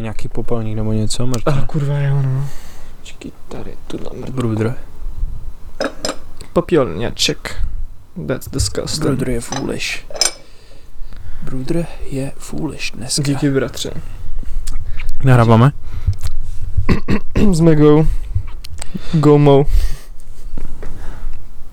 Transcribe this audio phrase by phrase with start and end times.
[0.00, 1.66] Dělají nějaký popelník nebo něco, A Martin?
[1.66, 2.44] kurva jo, no.
[3.00, 4.36] Počkej, tady, tuhle mrtvou.
[4.36, 4.74] Brudr.
[6.52, 7.66] Popelňaček.
[8.26, 9.04] That's disgusting.
[9.06, 10.04] Brudr je foolish.
[11.42, 13.22] Brudr je foolish dneska.
[13.22, 13.90] Díky bratře.
[15.24, 15.72] Nahráváme?
[17.52, 18.06] S Megou.
[19.12, 19.66] Gomo.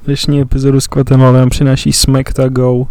[0.06, 2.88] Dnešní epizodu s Guatemala nám přináší Smack to Go.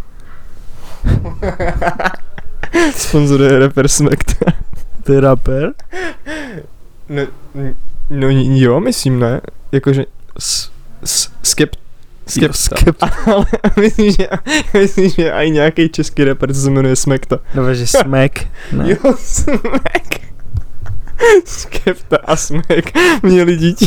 [2.96, 4.24] Sponzoruje rapper Smack.
[5.09, 5.73] Je rapper?
[7.09, 7.23] No,
[8.10, 9.40] no jo, myslím ne.
[9.73, 10.04] Jakože
[10.38, 10.71] s,
[11.04, 11.71] s, skep,
[12.26, 12.52] skepta.
[12.52, 12.96] Skep.
[13.26, 13.46] Ale
[13.80, 14.29] myslím, že,
[14.80, 17.38] myslím, že i nějaký český rapper, se jmenuje Smekta.
[17.54, 18.46] No, že Smack.
[18.73, 18.90] Ne.
[18.90, 20.21] Jo, Smek.
[21.45, 23.87] Skepta a Smek měli dítě.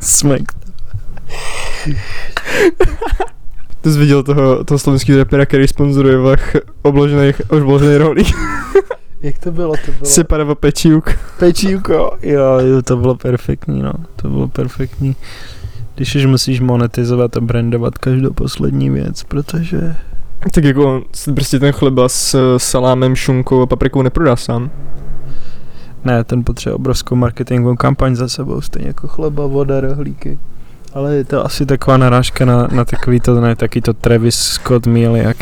[0.00, 0.52] Smack.
[3.80, 8.36] Ty jsi viděl toho, toho slovenského rapera, který sponzoruje vach obložený, obložený rohlík.
[9.22, 9.72] Jak to bylo?
[9.86, 10.04] To bylo...
[10.04, 11.10] Separava pečíuk.
[11.38, 12.18] Pečívko.
[12.22, 13.92] Jo, jo, to bylo perfektní, no.
[14.16, 15.16] To bylo perfektní.
[15.94, 19.96] Když už musíš monetizovat a brandovat každou poslední věc, protože...
[20.54, 24.70] Tak jako on si prostě ten chleba s salámem, šunkou a paprikou neprodá sám.
[26.04, 30.38] Ne, ten potřebuje obrovskou marketingovou kampaň za sebou, stejně jako chleba, voda, rohlíky.
[30.94, 34.86] Ale je to asi taková narážka na, na takový to, ne, taky to Travis Scott
[34.86, 35.36] meal, jak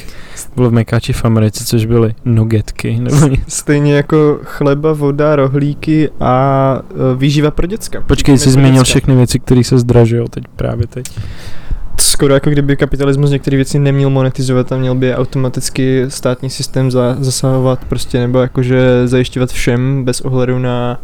[0.56, 3.44] bylo v Mekáči v Americe, což byly nuggetky, nebo něco.
[3.48, 6.74] Stejně jako chleba, voda, rohlíky a
[7.12, 8.00] e, výživa pro děcka.
[8.00, 11.06] Počkej, jsi změnil všechny věci, které se zdražují teď, právě teď.
[12.00, 17.16] Skoro jako kdyby kapitalismus některé věci neměl monetizovat a měl by automaticky státní systém za,
[17.18, 21.00] zasahovat prostě nebo jakože zajišťovat všem bez ohledu na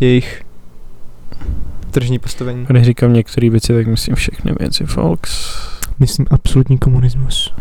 [0.00, 0.42] jejich
[1.90, 2.66] tržní postavení.
[2.68, 5.56] Když říkám některé věci, tak myslím všechny věci, folks.
[5.98, 7.54] Myslím absolutní komunismus.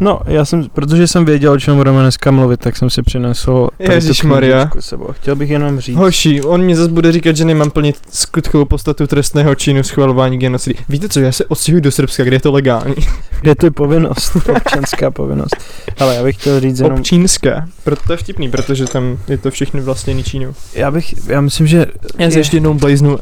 [0.00, 3.68] No, já jsem, protože jsem věděl, o čem budeme dneska mluvit, tak jsem si přinesl
[3.78, 5.08] knížečku s sebou.
[5.12, 9.06] Chtěl bych jenom říct, Hoši, on mě zase bude říkat, že nemám plnit skutkovou podstatu
[9.06, 10.78] trestného činu schvalování genocidy.
[10.88, 12.94] Víte co, já se odstěhuji do Srbska, kde je to legální.
[13.40, 15.56] kde to je povinnost, občanská povinnost.
[15.98, 17.68] Ale já bych chtěl říct jenom, Občínská.
[17.84, 20.54] Proto to je vtipný, protože tam je to všechny vlastně Čínou.
[20.74, 21.86] já bych, já myslím, že...
[22.18, 23.18] Já si je- ještě jednou blaznu,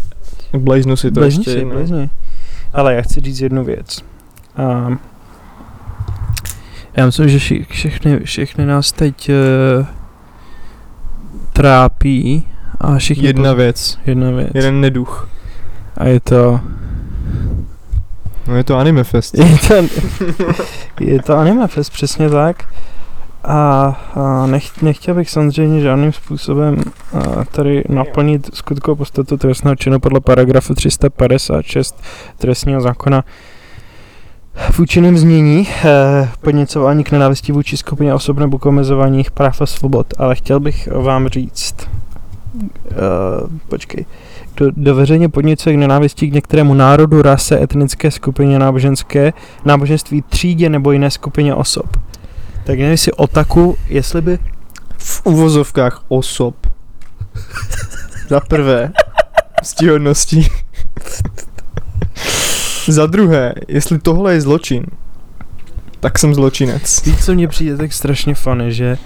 [0.53, 2.11] blaznu si to Blížni ještě si, blížni.
[2.73, 3.99] Ale já chci říct jednu věc.
[4.57, 4.89] A
[6.97, 9.31] já myslím, že vši, všechny, všechny nás teď
[9.79, 9.87] uh,
[11.53, 12.47] trápí
[12.81, 13.27] a všichni...
[13.27, 14.51] Jedna věc, jedna věc.
[14.55, 15.29] jeden neduch.
[15.97, 16.61] A je to...
[18.47, 19.35] No je to Anime Fest.
[19.39, 19.75] Je to,
[21.01, 22.65] je to Anime Fest, přesně tak.
[23.45, 26.77] A, a nech, nechtěl bych samozřejmě žádným způsobem
[27.13, 32.03] a, tady naplnit skutkovou podstatu trestného činu podle paragrafu 356
[32.39, 33.25] trestního zákona
[34.55, 39.61] v účinném znění eh, podněcování k nenávisti vůči skupině osob nebo k omezování jejich práv
[39.61, 40.07] a svobod.
[40.19, 41.75] Ale chtěl bych vám říct,
[42.91, 42.95] eh,
[43.69, 44.07] počkej,
[44.55, 49.33] kdo, kdo veřejně podněcuje k nenávisti k některému národu, rase, etnické skupině, náboženské,
[49.65, 51.97] náboženství, třídě nebo jiné skupině osob.
[52.65, 54.39] Tak nevím si otaku, jestli by
[54.99, 56.55] V uvozovkách osob.
[58.29, 58.93] Za prvé,
[59.63, 60.49] stíhodností.
[62.89, 64.87] Za druhé, jestli tohle je zločin,
[66.01, 67.03] tak jsem zločinec.
[67.07, 68.99] Víš, co mně přijde tak strašně funny, že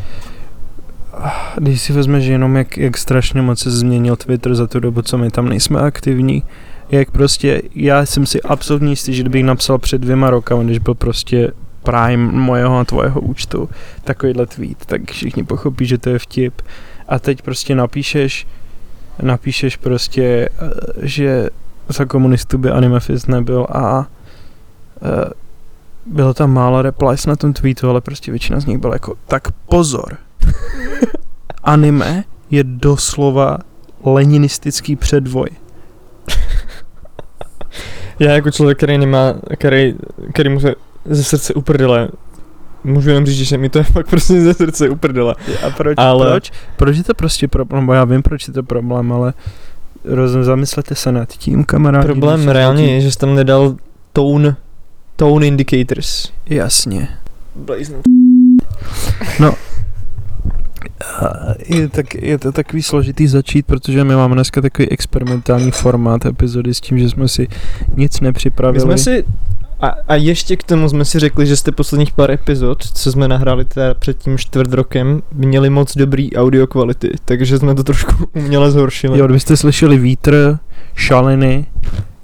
[1.13, 5.03] ah, když si vezmeš jenom, jak, jak strašně moc se změnil Twitter za tu dobu,
[5.03, 6.43] co my tam nejsme aktivní,
[6.91, 10.95] jak prostě, já jsem si absolutně jistý, že kdybych napsal před dvěma rokama, když byl
[10.95, 11.53] prostě
[11.83, 13.69] prime mojeho a tvojeho účtu,
[14.05, 16.63] takovýhle tweet, tak všichni pochopí, že to je vtip.
[17.09, 18.47] A teď prostě napíšeš,
[19.23, 20.71] napíšeš prostě, eh,
[21.03, 21.51] že
[21.89, 24.07] za komunistů by Anime Fist nebyl a
[25.03, 25.31] eh,
[26.07, 29.51] bylo tam málo replies na tom tweetu, ale prostě většina z nich byla jako, tak
[29.51, 30.17] pozor.
[31.65, 33.59] Anime je doslova
[34.05, 35.49] leninistický předvoj.
[38.19, 39.95] Já jako člověk, který nemá, který,
[40.33, 40.75] který mu se
[41.05, 42.09] ze srdce uprdele,
[42.85, 45.35] můžu jenom říct, že mi to je fakt prostě ze srdce uprdele.
[45.67, 46.53] A proč, Ale- proč?
[46.77, 47.87] Proč je to prostě problém?
[47.87, 49.33] Bo já vím, proč je to problém, ale
[50.05, 52.07] roz, zamyslete se nad tím, kamarádi.
[52.07, 53.77] Problém reálně tím- je, že jsi tam nedal
[54.13, 54.57] tone,
[55.17, 56.33] tone indicators.
[56.47, 57.09] Jasně.
[57.57, 58.03] Blaznout.
[61.23, 66.27] A Je, tak, je to takový složitý začít, protože my máme dneska takový experimentální formát
[66.27, 67.49] epizody s tím, že jsme si
[67.97, 68.81] nic My nepřipravili.
[68.81, 69.25] jsme si,
[69.81, 73.29] a, a ještě k tomu jsme si řekli, že jste posledních pár epizod, co jsme
[73.29, 78.13] nahráli teda před tím čtvrt rokem, měli moc dobrý audio kvality, takže jsme to trošku
[78.35, 79.19] uměle zhoršili.
[79.19, 80.59] Jo, kdybyste slyšeli vítr,
[80.95, 81.67] šaliny,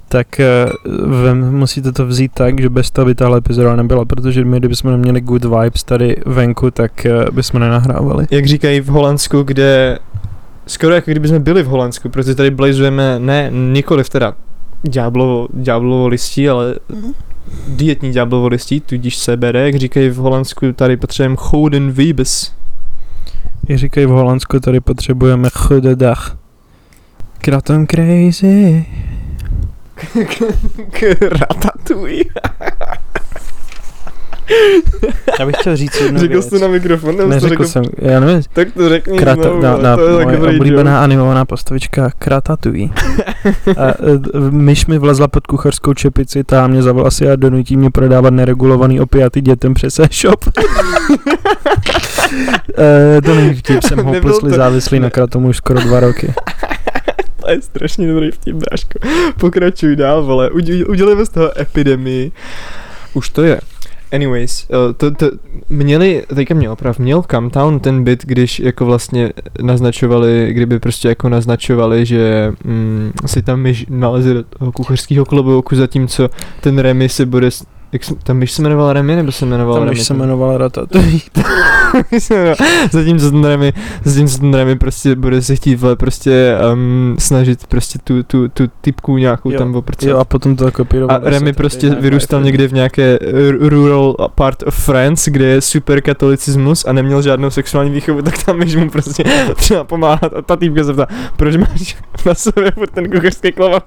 [0.09, 4.45] tak uh, vem, musíte to vzít tak, že bez toho by tahle epizoda nebyla, protože
[4.45, 8.27] my, kdybychom neměli good vibes tady venku, tak uh, bychom nenahrávali.
[8.31, 9.99] Jak říkají v Holandsku, kde
[10.67, 14.33] skoro jako kdyby jsme byli v Holandsku, protože tady blazujeme ne nikoliv teda
[14.83, 16.75] ďáblovo, ďáblovo listí, ale
[17.67, 22.53] dietní ďáblovo listí, tudíž CBD, jak říkají v Holandsku, tady potřebujeme chouden výbes.
[23.67, 26.37] Jak říkají v Holandsku, tady potřebujeme chode dach.
[27.37, 28.85] Kratom crazy.
[31.31, 32.23] Ratatuj.
[35.39, 36.49] Já bych chtěl říct jednu Řekl věc.
[36.49, 37.65] jsi na mikrofon, nebo jsi to Neřekl řekl?
[37.71, 40.91] jsem, já nevím, Tak to řekni Krata, znovu, na, na, to je tak moje oblíbená
[40.91, 41.03] joke.
[41.03, 42.89] animovaná postavička Kratatouille.
[43.77, 43.93] a, e,
[44.51, 48.99] myš mi vlezla pod kuchařskou čepici, ta mě za vlasy a donutí mě prodávat neregulovaný
[49.01, 50.45] opiaty dětem přes e-shop.
[52.77, 56.33] e, to není vtip, jsem hopelessly to- závislý na kratomu už skoro dva roky.
[57.45, 58.99] To je strašně dobrý vtip, Bráško.
[59.39, 60.49] Pokračuj dál, vole.
[60.49, 62.31] Uděl, udělejme z toho epidemii.
[63.13, 63.59] Už to je.
[64.11, 65.31] Anyways, eh, to, to,
[65.69, 71.29] měli, teďka měl oprav, měl Camtown ten bit, když jako vlastně naznačovali, kdyby prostě jako
[71.29, 76.29] naznačovali, že mm, si tam myš naleze do toho kuchařského klobouku, zatímco
[76.61, 77.49] ten Remy se bude,
[77.95, 79.99] jak se, tam myš se jmenovala Remy, nebo se jmenovala Tam Remy?
[79.99, 81.19] už se jmenovala Ratatouille.
[82.91, 87.99] zatímco ten Remy, zatímco ten Remy prostě bude se chtít vole, prostě um, snažit prostě
[88.03, 90.09] tu, tu, tu typku nějakou Jo, tam oprcat.
[90.09, 91.15] Jo, a potom to kopíroval.
[91.25, 96.01] A Remy prostě vyrůstal někde v nějaké r- rural part of France, kde je super
[96.01, 99.23] katolicismus a neměl žádnou sexuální výchovu, tak tam myš mu prostě
[99.55, 101.07] třeba pomáhat a ta týpka se ptá,
[101.37, 103.83] proč máš na sobě ten kuchařský klobouk?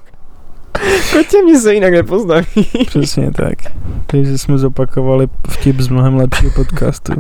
[1.13, 2.47] Kotě mě se jinak nepoznaví.
[2.87, 3.59] Přesně tak.
[4.07, 7.13] Takže jsme zopakovali vtip z mnohem lepšího podcastu.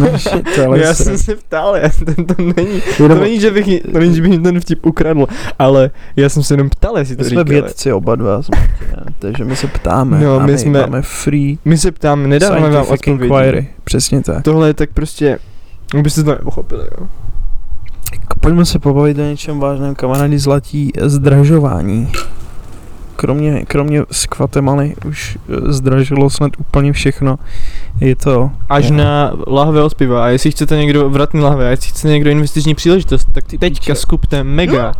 [0.00, 3.40] No shit, ale já se- jsem se ptal, já, ten to není, Jenom- to není,
[3.40, 5.26] že bych, to není, že bych ten vtip ukradl,
[5.58, 7.60] ale já jsem se jenom ptal, jestli to My jsme říkali.
[7.60, 8.68] vědci oba dva, jsme,
[9.18, 10.20] takže my se ptáme.
[10.20, 13.24] No, my my jsme- máme free My se ptáme, nedáváme vám odpovědi.
[13.34, 13.68] inquiry.
[13.84, 14.42] Přesně tak.
[14.42, 15.38] Tohle je tak prostě,
[16.02, 17.06] byste to nepochopili, jo.
[18.40, 22.12] Pojďme se pobavit o něčem vážném, kamarádi zlatí zdražování.
[23.20, 27.38] Kromě, kromě z Guatemaly už eh, zdražilo snad úplně všechno.
[28.00, 28.50] Je to...
[28.68, 30.24] Až je- na lahve od piva.
[30.24, 33.94] A jestli chcete někdo vratný lahve, a jestli chcete někdo investiční příležitost, tak Ty teďka
[33.94, 34.92] skupte mega.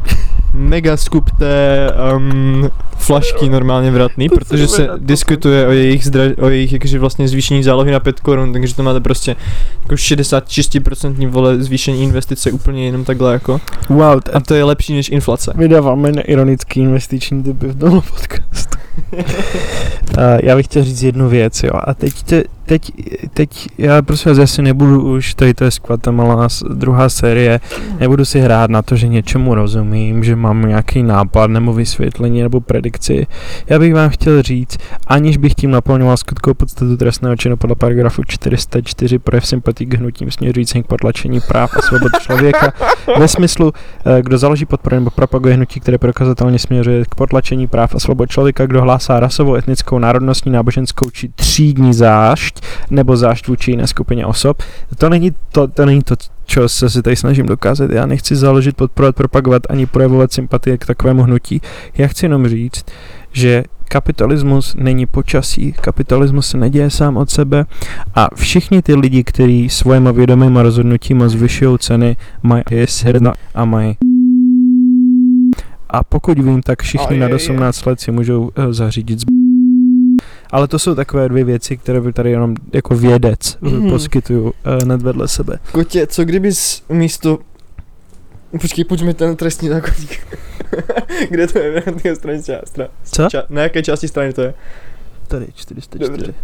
[0.55, 6.73] Mega skupte um, flašky normálně vratný, To protože se diskutuje o jejich, zdra, o jejich
[6.73, 9.37] jakože vlastně zvýšení zálohy na 5 korun, takže to máte prostě
[9.83, 13.61] jako 66% vole zvýšení investice úplně jenom takhle jako.
[13.89, 15.53] Wow, t- A to je lepší než inflace.
[15.56, 18.79] vydáváme neironický investiční typy v tomhle podcastu.
[19.12, 19.21] Uh,
[20.43, 21.73] já bych chtěl říct jednu věc, jo.
[21.85, 22.93] A teď, te, teď,
[23.35, 27.61] teď já prostě vás asi nebudu už, tady to je z Guatemala, s- druhá série,
[28.00, 32.61] nebudu si hrát na to, že něčemu rozumím, že mám nějaký nápad nebo vysvětlení nebo
[32.61, 33.26] predikci.
[33.69, 34.76] Já bych vám chtěl říct,
[35.06, 40.31] aniž bych tím naplňoval skutkovou podstatu trestného činu podle paragrafu 404 projev sympatí k hnutím
[40.31, 42.73] směřujícím k potlačení práv a svobod člověka
[43.19, 43.73] ve smyslu,
[44.06, 48.31] eh, kdo založí podporu nebo propaguje hnutí, které prokazatelně směřuje k potlačení práv a svobod
[48.31, 52.58] člověka, kdo hlásá rasovou, etnickou, národnostní, náboženskou či třídní zášť
[52.91, 54.62] nebo zášť vůči jiné skupině osob.
[54.99, 56.15] To není to, to, není to
[56.49, 57.91] čo se si tady snažím dokázat.
[57.91, 61.61] Já nechci založit, podporovat, propagovat ani projevovat sympatie k takovému hnutí.
[61.99, 62.85] Já chci jenom říct,
[63.33, 67.65] že kapitalismus není počasí, kapitalismus se neděje sám od sebe
[68.15, 73.97] a všichni ty lidi, kteří svojima vědomýma rozhodnutíma zvyšují ceny, mají srdna a mají
[75.91, 77.37] a pokud vím, tak všichni nad je, je.
[77.37, 79.38] 18 let si můžou uh, zařídit zb...
[80.50, 83.83] Ale to jsou takové dvě věci, které by tady jenom jako vědec Mhm.
[83.83, 83.90] mm.
[83.90, 84.52] poskytuju uh,
[84.83, 85.59] hned vedle sebe.
[85.73, 87.38] Kotě, co kdybys místo...
[88.61, 90.37] Počkej, pojďme ten trestní zákonník.
[91.31, 91.73] Kde to je?
[91.75, 92.43] Na jaké straně
[93.05, 93.23] Co?
[93.26, 94.55] ča- na jaké části strany to je?
[95.28, 96.11] Tady 404.
[96.11, 96.35] Dobře.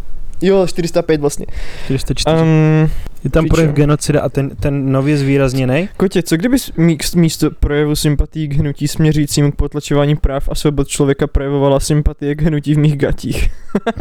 [0.44, 1.46] Jo, 405 vlastně.
[1.84, 2.42] 404.
[2.42, 2.90] Um,
[3.24, 5.88] je tam projev genocida a ten, ten nově zvýrazněný.
[5.96, 10.88] Kotě, co kdybys míst- místo projevu sympatí k hnutí směřícím k potlačování práv a svobod
[10.88, 13.50] člověka projevovala sympatie k hnutí v mých gatích?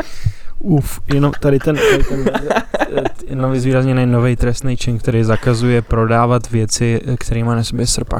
[0.59, 7.01] Uf, jenom tady ten, tady ten nově zvýrazněný nový trestný čin, který zakazuje prodávat věci,
[7.07, 8.13] eh, kterými na sobě srp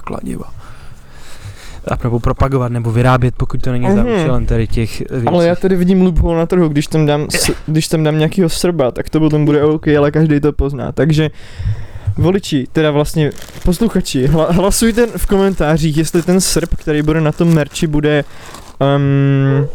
[1.88, 4.08] a nebo propagovat, nebo vyrábět, pokud to není za Mhm.
[4.14, 5.28] účelem tady těch věcí.
[5.28, 8.50] Ale já tady vidím loophole na trhu, když tam dám, s, když tam dám nějakýho
[8.50, 10.92] srba, tak to potom bude OK, ale každý to pozná.
[10.92, 11.30] Takže
[12.18, 13.32] voliči, teda vlastně
[13.64, 18.24] posluchači, hla, hlasujte v komentářích, jestli ten srb, který bude na tom merči, bude
[18.98, 19.68] um,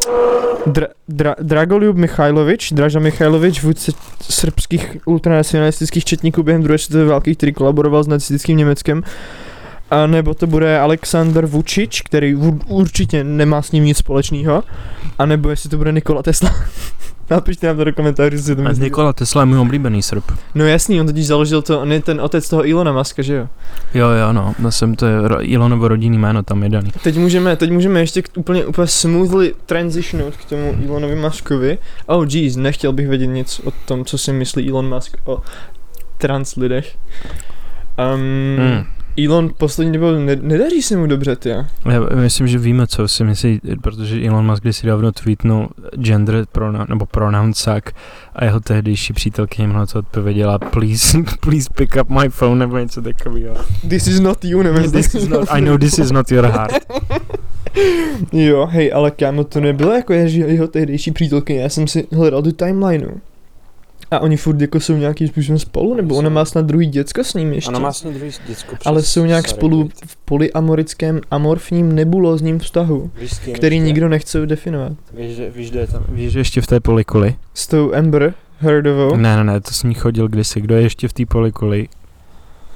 [0.67, 7.53] Dra, Dra, Dragoljub Michajlovič, Draža Michajlovič, vůdce srbských ultranacionalistických četníků během druhé světové války, který
[7.53, 9.03] kolaboroval s nacistickým Německem,
[9.90, 12.35] A nebo to bude Alexander Vučič, který
[12.66, 14.64] určitě nemá s ním nic společného.
[15.18, 16.54] A nebo jestli to bude Nikola Tesla.
[17.30, 18.85] Napište nám to do komentářů, jestli to myslíte.
[18.85, 20.25] Nikola Tesla je můj oblíbený Srb.
[20.54, 23.49] No jasný, on totiž založil to, on je ten otec toho Ilona Muska, že jo?
[23.95, 25.16] Jo, jo, no, já jsem to je
[25.54, 26.90] Elonovo rodinný jméno tam je daný.
[27.02, 31.78] Teď můžeme, teď můžeme ještě k, úplně, úplně smoothly transitionout k tomu Elonovi Muskovi.
[32.07, 35.42] Oh jeez, nechtěl bych vědět nic o tom, co si myslí Elon Musk o
[36.18, 36.97] trans lidech.
[38.14, 38.21] Um,
[38.59, 38.85] Mm.
[39.25, 41.49] Elon poslední dobou ne, nedaří se mu dobře, ty.
[41.49, 46.87] Já myslím, že víme, co si myslí, protože Elon Musk kdysi dávno tweetnul gender pronoun,
[46.89, 47.91] nebo pronoun suck
[48.35, 52.79] a jeho tehdejší přítelkyně mu na to odpověděla please, please pick up my phone nebo
[52.79, 53.55] něco takového.
[53.89, 54.93] This is not you, nevím.
[54.93, 56.75] This is not, I know this is not your heart.
[58.33, 62.43] Jo, hej, ale kámo, to nebylo jako jeho, jeho tehdejší přítelkyně, já jsem si hledal
[62.43, 63.11] tu timelineu.
[64.11, 67.35] A oni furt jako jsou nějakým způsobem spolu, nebo ona má snad druhý děcko s
[67.35, 67.73] ním ještě?
[67.91, 73.11] s ní druhý děcko ale jsou nějak spolu v polyamorickém amorfním nebulózním vztahu,
[73.55, 74.93] který nikdo nechce definovat.
[75.15, 77.37] Víš, že, víš, že, je tam, víš, že ještě v té polikuli?
[77.55, 79.17] S tou Amber Heardovou.
[79.17, 80.61] Ne, ne, ne, to s ní chodil kdysi.
[80.61, 81.88] Kdo je ještě v té polikuli?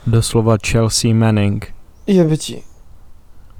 [0.06, 1.74] Doslova Chelsea Manning.
[2.06, 2.62] Je větší.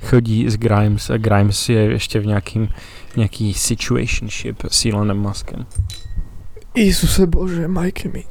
[0.05, 2.69] chodí s Grimes a Grimes je ještě v nějakým,
[3.17, 5.67] nějaký situationship s Elonem Muskem.
[6.75, 8.25] Ježuse bože, Mike mi.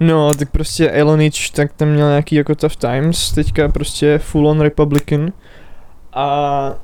[0.00, 4.60] No, tak prostě Elonič, tak tam měl nějaký jako tough times, teďka prostě full on
[4.60, 5.32] Republican
[6.12, 6.74] a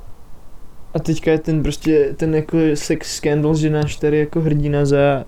[0.93, 5.23] a teďka je ten prostě, ten jako sex scandal, že náš tady jako hrdina za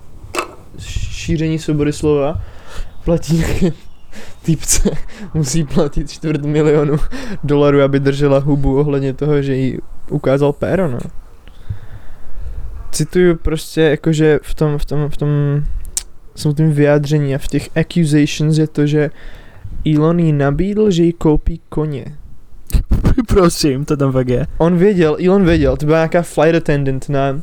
[0.78, 2.40] šíření svobody slova
[3.04, 3.44] platí
[4.42, 4.90] týpce,
[5.34, 6.96] musí platit čtvrt milionu
[7.44, 9.78] dolarů, aby držela hubu ohledně toho, že jí
[10.10, 10.98] ukázal péro, no
[12.94, 15.30] cituju prostě jakože v tom, v tom, v tom
[16.34, 19.10] samotném vyjádření a v těch accusations je to, že
[19.94, 22.04] Elon jí nabídl, že jí koupí koně.
[23.28, 24.46] Prosím, to tam fakt je.
[24.58, 27.40] On věděl, Elon věděl, to byla nějaká flight attendant na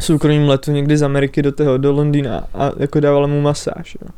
[0.00, 4.08] soukromým letu někdy z Ameriky do toho, do Londýna a jako dávala mu masáž, jo.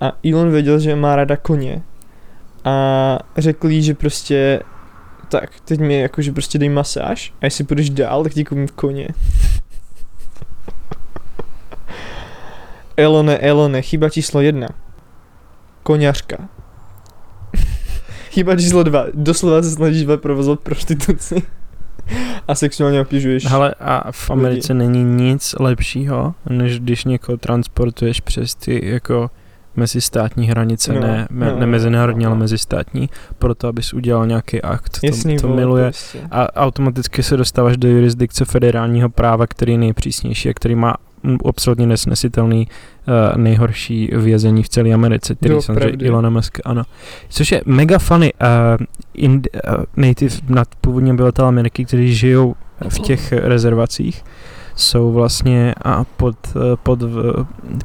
[0.00, 1.82] A Elon věděl, že má rada koně
[2.64, 4.60] a řekl jí, že prostě
[5.28, 9.08] tak, teď mi jakože prostě dej masáž a jestli půjdeš dál, tak ti koupím koně.
[12.96, 14.68] Elone, Elone, chyba číslo jedna.
[15.82, 16.48] Koňařka.
[18.30, 19.06] chyba číslo dva.
[19.14, 21.42] Doslova se snažíš provozovat prostituci.
[22.48, 23.52] A sexuálně obtěžuješ.
[23.52, 29.30] Ale a v Americe není nic lepšího, než když někoho transportuješ přes ty jako
[29.76, 32.40] mezistátní hranice, No, ne, me, no, ne mezinárodní, no, ale no.
[32.40, 33.08] mezistátní,
[33.38, 34.98] proto abys udělal nějaký akt.
[35.02, 35.84] Jasný, to, to miluje.
[35.84, 36.20] Prostě.
[36.30, 40.94] A automaticky se dostáváš do jurisdikce federálního práva, který je nejpřísnější a který má
[41.48, 46.08] absolutně nesnesitelný uh, nejhorší vězení v celé Americe, který Jo, samozřejmě pravdy.
[46.08, 46.82] Elon Musk, ano.
[47.28, 48.32] Což je mega funny.
[48.32, 52.54] Uh, ind, uh, native nad původně obyvatel Ameriky, kteří žijou
[52.88, 54.24] v těch rezervacích,
[54.76, 56.98] jsou vlastně a pod, eh, pod,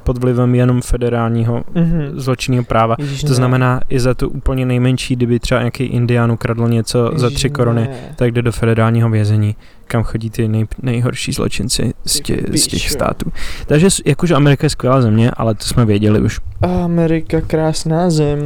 [0.03, 2.11] pod vlivem jenom federálního Mhm.
[2.19, 2.95] zločinného práva.
[2.99, 3.35] Ježiš, To ne.
[3.35, 7.49] znamená, i za to úplně nejmenší, kdyby třeba nějaký indián ukradl něco za Ježiš, tři
[7.49, 7.89] koruny, ne.
[8.15, 9.55] tak jde do federálního vězení,
[9.87, 13.31] kam chodí ty nej, nejhorší zločinci z, tě, z těch států.
[13.65, 16.39] Takže jakože Amerika je skvělá země, ale to jsme věděli už.
[16.83, 18.39] Amerika, krásná zem.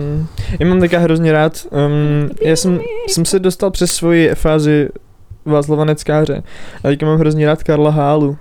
[0.59, 1.53] Já mám taká hrozně rád.
[1.71, 4.89] Um, já jsem, jsem se dostal přes svoji fázi
[5.45, 6.43] Václava Neckáře.
[6.83, 8.37] A teďka mám hrozně rád Karla Hálu.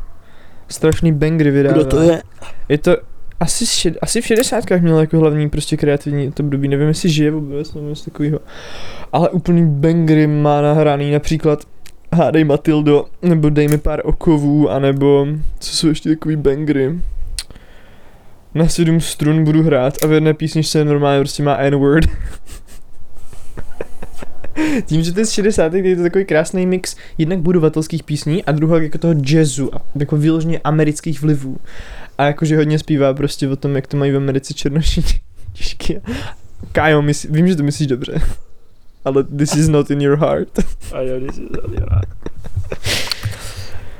[0.69, 2.03] Strašný bangry vydává.
[2.03, 2.23] je?
[2.69, 2.97] Je to
[3.41, 4.65] asi, šed, asi v 60.
[4.81, 8.41] měl jako hlavní prostě kreativní to období, nevím jestli žije vůbec, nebo něco takového.
[9.13, 11.65] Ale úplný bangry má nahraný například
[12.13, 15.27] Hádej Matildo, nebo Dej mi pár okovů, anebo
[15.59, 16.99] co jsou ještě takový bangry.
[18.55, 22.07] Na sedm strun budu hrát a v jedné písničce normálně prostě má N-word.
[24.87, 25.75] Tím, že to je z 60.
[25.75, 30.17] je to takový krásný mix jednak budovatelských písní a druhá jako toho jazzu a jako
[30.17, 31.57] vyloženě amerických vlivů.
[32.19, 35.03] A jakože hodně zpívá prostě o tom, jak to mají v Americe černoši
[35.53, 36.01] těžké.
[36.73, 38.13] Kájo, mysl, vím, že to myslíš dobře.
[39.05, 40.59] Ale this is not in your heart.
[40.93, 41.43] A jo, když jsi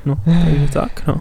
[0.07, 1.21] No, takže tak, no.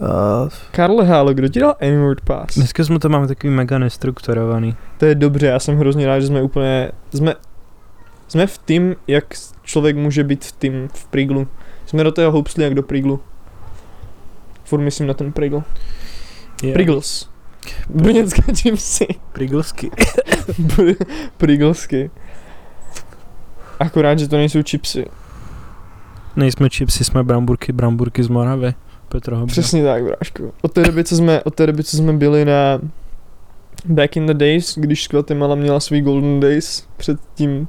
[0.00, 2.54] Uh, Karle Hálo, kdo ti dal N-word pass?
[2.54, 4.76] dneska jsme to máme takový mega nestrukturovaný.
[4.98, 7.34] To je dobře, já jsem hrozně rád, že jsme úplně, jsme,
[8.28, 9.24] jsme v tým, jak
[9.62, 11.48] člověk může být v tým v Priglu.
[11.86, 13.20] Jsme do toho houpsli jak do Priglu.
[14.64, 15.62] Furt myslím na ten Prigl.
[16.62, 16.74] Yeah.
[16.74, 17.28] Priggles.
[17.88, 19.06] Brněnská chipsy.
[19.32, 19.90] Priglsky.
[20.48, 20.96] Pr-
[21.36, 22.10] Prigglsky.
[23.80, 25.04] Akorát, že to nejsou chipsy.
[26.36, 28.74] Nejsme chipsy, jsme bramburky, bramburky z Moravy.
[29.08, 29.46] Petro.
[29.46, 30.52] Přesně tak, brášku.
[30.62, 32.80] Od té doby, co jsme, od té doby, co jsme byli na
[33.84, 37.68] back in the days, když Guatemala měla svý golden days před tím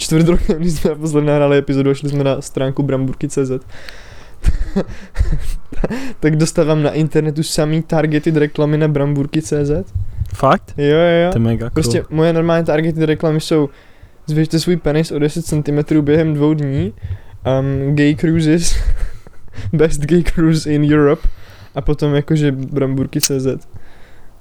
[0.00, 3.50] čtvrt rokem, když jsme naposledy nahráli epizodu a šli jsme na stránku bramburky.cz
[6.20, 9.92] tak dostávám na internetu samý targeted reklamy na bramburky.cz
[10.34, 10.74] Fakt?
[10.76, 11.32] Jo, jo, jo.
[11.32, 11.74] To je mega cool.
[11.74, 13.68] Prostě moje normální targeted reklamy jsou
[14.26, 16.92] zvěžte svůj penis o 10 cm během dvou dní,
[17.60, 18.74] um, gay cruises,
[19.72, 21.28] best gay cruise in Europe
[21.74, 23.46] a potom jakože bramburky CZ.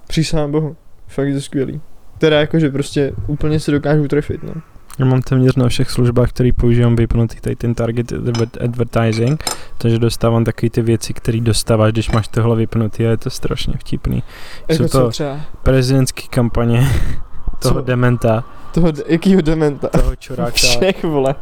[0.08, 0.76] Přísahám bohu,
[1.08, 1.82] fakt je to skvělý.
[2.18, 4.54] Teda jakože prostě úplně se dokážu trefit, no.
[5.00, 9.44] Já mám téměř na všech službách, které používám vypnutý tady ten target adver- advertising,
[9.78, 13.74] takže dostávám takové ty věci, které dostáváš, když máš tohle vypnutý a je to strašně
[13.80, 14.24] vtipný.
[14.72, 15.40] Jsou Jako co to třeba?
[15.64, 16.88] prezidentské kampaně
[17.60, 17.82] toho Co?
[17.82, 18.44] dementa,
[18.74, 19.88] Toho, jakýho dementa?
[19.88, 21.36] toho čuráka, Všech, vole.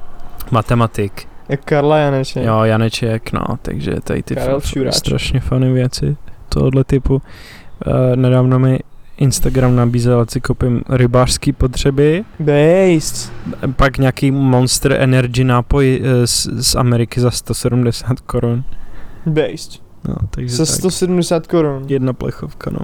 [0.51, 1.27] matematik.
[1.49, 2.45] Jak Karla Janeček.
[2.45, 6.17] Jo, Janeček, no, takže tady ty Karel f- strašně funny věci
[6.49, 7.13] tohohle typu.
[7.15, 7.21] Uh,
[8.15, 8.79] nedávno mi
[9.17, 13.31] Instagram nabízel, si koupím rybářský potřeby, Based.
[13.75, 18.63] pak nějaký Monster Energy nápoj eh, z, z Ameriky za 170 korun.
[19.25, 19.81] Based.
[20.07, 20.75] No, takže Za tak.
[20.75, 21.83] 170 korun.
[21.87, 22.79] Jedna plechovka, no.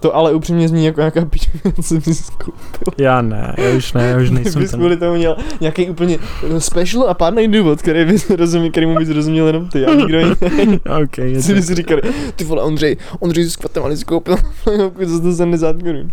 [0.00, 2.92] To ale upřímně zní jako nějaká pičovina, co bys skoupil.
[2.98, 4.80] Já ne, já už ne, já už nejsem bys ten.
[4.80, 6.18] kvůli tomu měl nějaký úplně
[6.58, 10.18] special a pádný důvod, který bys rozuměl, který mu bys rozuměl jenom ty a nikdo
[10.18, 10.80] jiný.
[11.04, 11.98] OK, je Si to, si říkal,
[12.36, 16.10] ty vole Ondřej, Ondřej si s Guatemala si koupil plechovku za 170 korun.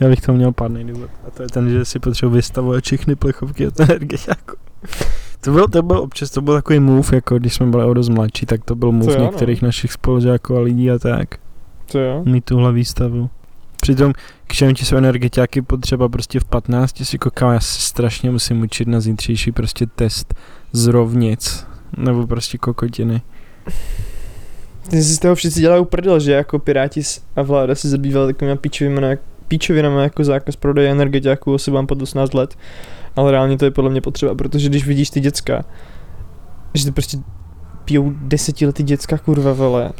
[0.00, 1.10] já bych to měl pádný důvod.
[1.26, 4.18] A to je ten, že si potřebuji vystavovat všechny plechovky od energie.
[4.28, 4.56] Jako.
[5.40, 8.08] To byl, to byl občas, to byl takový move, jako když jsme byli o dost
[8.08, 9.24] mladší, tak to byl move jo, no.
[9.24, 11.28] některých našich spolužáků a lidí a tak.
[11.92, 12.22] To jo.
[12.26, 13.30] Mít tuhle výstavu.
[13.80, 14.12] Přitom,
[14.46, 18.62] k čemu ti jsou energetiáky potřeba prostě v 15 si koukám, já se strašně musím
[18.62, 20.34] učit na zítřejší prostě test
[20.72, 21.66] z rovnic.
[21.96, 23.22] Nebo prostě kokotiny.
[24.90, 27.02] Ty si z toho všichni dělají prdel, že jako Piráti
[27.36, 29.18] a vláda se zabývala takovými píčovinami,
[29.48, 32.58] píčovinami jako zákaz prodeje energetiáků osobám pod 18 let.
[33.16, 35.64] Ale reálně to je podle mě potřeba, protože když vidíš ty děcka,
[36.74, 37.18] že to prostě
[37.84, 39.92] pijou desetiletý děcka kurva vele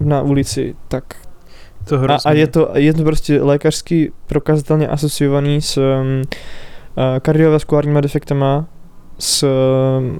[0.00, 1.04] na ulici, tak
[1.84, 5.84] To a, a je, to, je to prostě lékařsky prokazatelně asociovaný s um,
[6.16, 6.24] uh,
[7.20, 8.66] kardiovaskulárníma defektama,
[9.18, 10.18] s um,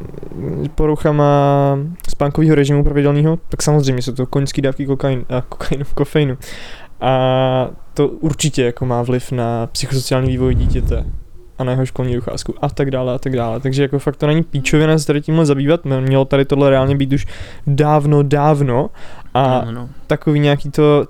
[0.74, 6.38] poruchama spánkového režimu pravidelného, tak samozřejmě jsou to koňské dávky kokain, a kokainu, kofeinu.
[7.00, 11.04] A to určitě jako má vliv na psychosociální vývoj dítěte
[11.60, 13.60] a na jeho školní docházku a tak dále a tak dále.
[13.60, 17.12] Takže jako fakt to není píčovina se tady tímhle zabývat, mělo tady tohle reálně být
[17.12, 17.26] už
[17.66, 18.90] dávno, dávno
[19.34, 19.88] a no, no.
[20.06, 21.06] takový nějaký to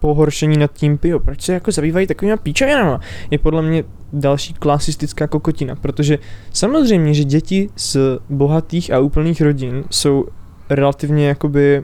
[0.00, 5.26] pohoršení nad tím, jo, proč se jako zabývají takovýma píčovinama, je podle mě další klasistická
[5.26, 6.18] kokotina, protože
[6.52, 7.96] samozřejmě, že děti z
[8.28, 10.24] bohatých a úplných rodin jsou
[10.70, 11.82] relativně jakoby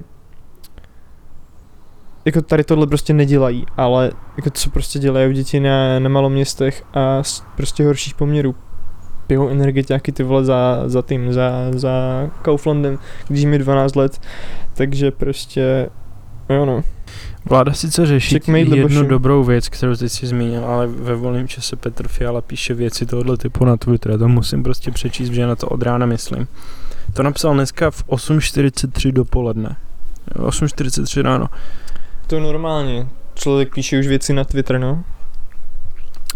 [2.24, 7.22] jako tady tohle prostě nedělají, ale jako co prostě dělají děti na, na maloměstech a
[7.22, 8.54] z prostě horších poměrů.
[9.26, 11.90] Pijou energetiáky ty vole za, za tým, za, za
[12.42, 14.20] Kauflandem, když je 12 let,
[14.74, 15.88] takže prostě,
[16.48, 16.82] jo no.
[17.48, 19.02] Vláda sice řeší jednu Libošu.
[19.02, 23.36] dobrou věc, kterou teď si zmínil, ale ve volném čase Petr Fiala píše věci tohoto
[23.36, 24.18] typu na Twitter.
[24.18, 26.48] To musím prostě přečíst, že na to od rána myslím.
[27.12, 29.76] To napsal dneska v 8.43 dopoledne.
[30.34, 31.48] 8.43 ráno.
[32.26, 33.06] To normálně.
[33.34, 35.04] Člověk píše už věci na Twitter, no.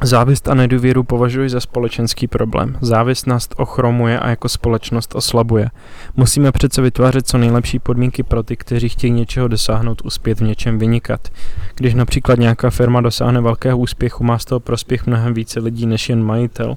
[0.03, 2.79] Závist a nedůvěru považuji za společenský problém.
[2.81, 5.71] Závist nás ochromuje a jako společnost oslabuje.
[6.17, 10.79] Musíme přece vytvářet co nejlepší podmínky pro ty, kteří chtějí něčeho dosáhnout, uspět v něčem
[10.79, 11.29] vynikat.
[11.75, 16.09] Když například nějaká firma dosáhne velkého úspěchu, má z toho prospěch mnohem více lidí než
[16.09, 16.77] jen majitel.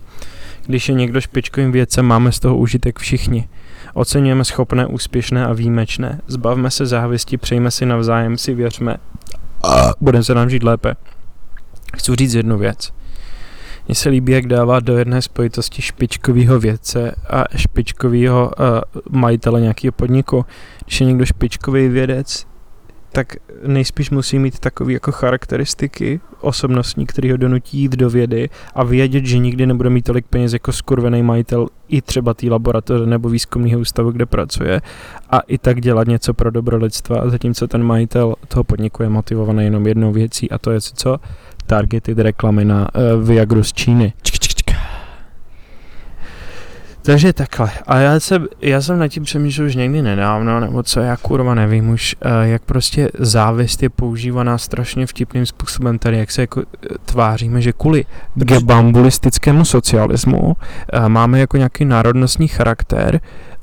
[0.66, 3.48] Když je někdo špičkovým vědcem, máme z toho užitek všichni.
[3.94, 6.22] Oceňujeme schopné, úspěšné a výjimečné.
[6.28, 8.98] Zbavme se závisti, přejme si navzájem, si věřme
[9.64, 10.96] a budeme se nám žít lépe.
[11.98, 12.94] Chci říct jednu věc.
[13.88, 19.92] Mně se líbí, jak dává do jedné spojitosti špičkového vědce a špičkového uh, majitele nějakého
[19.92, 20.46] podniku.
[20.86, 22.48] Když je někdo špičkový vědec,
[23.12, 23.36] tak
[23.68, 29.26] nejspíš musí mít takové jako charakteristiky osobnostní, který ho donutí jít do vědy a vědět,
[29.26, 33.80] že nikdy nebude mít tolik peněz jako skurvený majitel i třeba té laboratoře nebo výzkumného
[33.80, 34.82] ústavu, kde pracuje
[35.30, 39.64] a i tak dělat něco pro dobro lidstva, zatímco ten majitel toho podniku je motivovaný
[39.64, 41.18] jenom jednou věcí a to je co?
[41.66, 44.14] Targeted reklamy na uh, Viagru z Číny.
[47.02, 47.72] Takže takhle.
[47.88, 51.56] A já, se, já jsem nad tím přemýšlel už někdy nedávno, nebo co, já kurva
[51.56, 56.62] nevím už, uh, jak prostě závist je používaná strašně vtipným způsobem tady, jak se jako
[56.62, 60.56] eh, tváříme, že kvůli gebambulistickému socialismu uh,
[61.08, 63.20] máme jako nějaký národnostní charakter,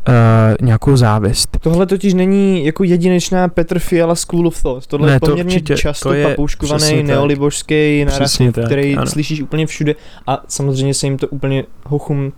[0.08, 1.58] uh, nějakou závist.
[1.60, 4.86] Tohle totiž není jako jedinečná Petr Fiala School of Thought.
[4.86, 9.06] Tohle Ne, je to poměrně určitě, často to je papouškovaný neolibožský narrativ, který ano.
[9.06, 9.94] slyšíš úplně všude
[10.26, 12.32] a samozřejmě se jim to úplně hochům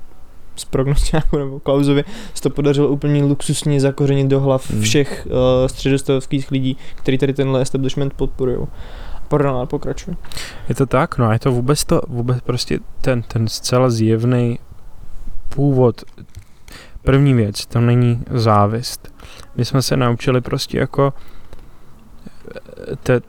[0.61, 4.83] z prognostiáku nebo Klausovi se to podařilo úplně luxusně zakořenit do hlav Hmm.
[4.83, 5.33] všech uh,
[5.66, 8.59] středostavských lidí, kteří tady tenhle establishment podporují.
[9.29, 10.14] Pardon, ale pokračuj.
[10.68, 14.59] Je to tak, no a je to vůbec to, vůbec prostě ten, ten zcela zjevný
[15.49, 16.03] původ.
[17.03, 19.14] První věc, to není závist.
[19.57, 21.39] My jsme se naučili prostě jako eh,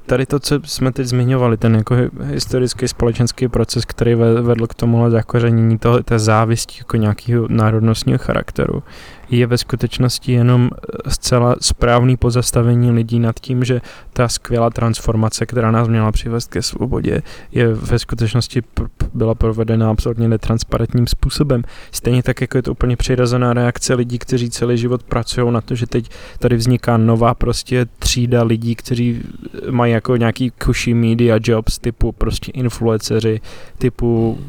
[0.05, 4.67] tady to, co jsme teď zmiňovali, ten jako hi- historický společenský proces, který ve- vedl
[4.67, 8.83] k tomuhle zakořenění toho, té závisti jako nějakého národnostního charakteru,
[9.31, 13.81] je ve skutečnosti jenom eh, zcela správný pozastavení lidí nad tím, že
[14.13, 19.89] ta skvělá transformace, která nás měla přivést ke svobodě, je ve skutečnosti pr- byla provedena
[19.89, 21.63] absolutně netransparentním způsobem.
[21.91, 25.75] Stejně tak, jako je to úplně přirozená reakce lidí, kteří celý život pracují na to,
[25.75, 29.23] že teď tady vzniká nová prostě třída lidí, kteří
[29.69, 33.41] mají jako nějaký cushy media jobs typu prostě influenceři,
[33.77, 34.39] typu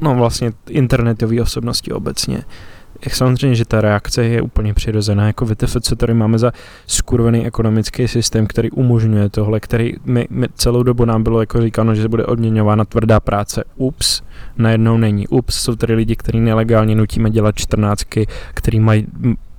[0.00, 2.44] no vlastně internetové osobnosti obecně.
[3.10, 6.52] Samozřejmě, že ta reakce je úplně přirozená, jako VTF, co tady máme za
[6.86, 11.94] skurvený ekonomický systém, který umožňuje tohle, který my, my celou dobu nám bylo jako říkáno,
[11.94, 13.64] že se bude odměňována tvrdá práce.
[13.76, 14.22] Ups,
[14.56, 15.28] najednou není.
[15.28, 19.06] Ups, jsou tady lidi, kteří nelegálně nutíme dělat čtrnáctky, který mají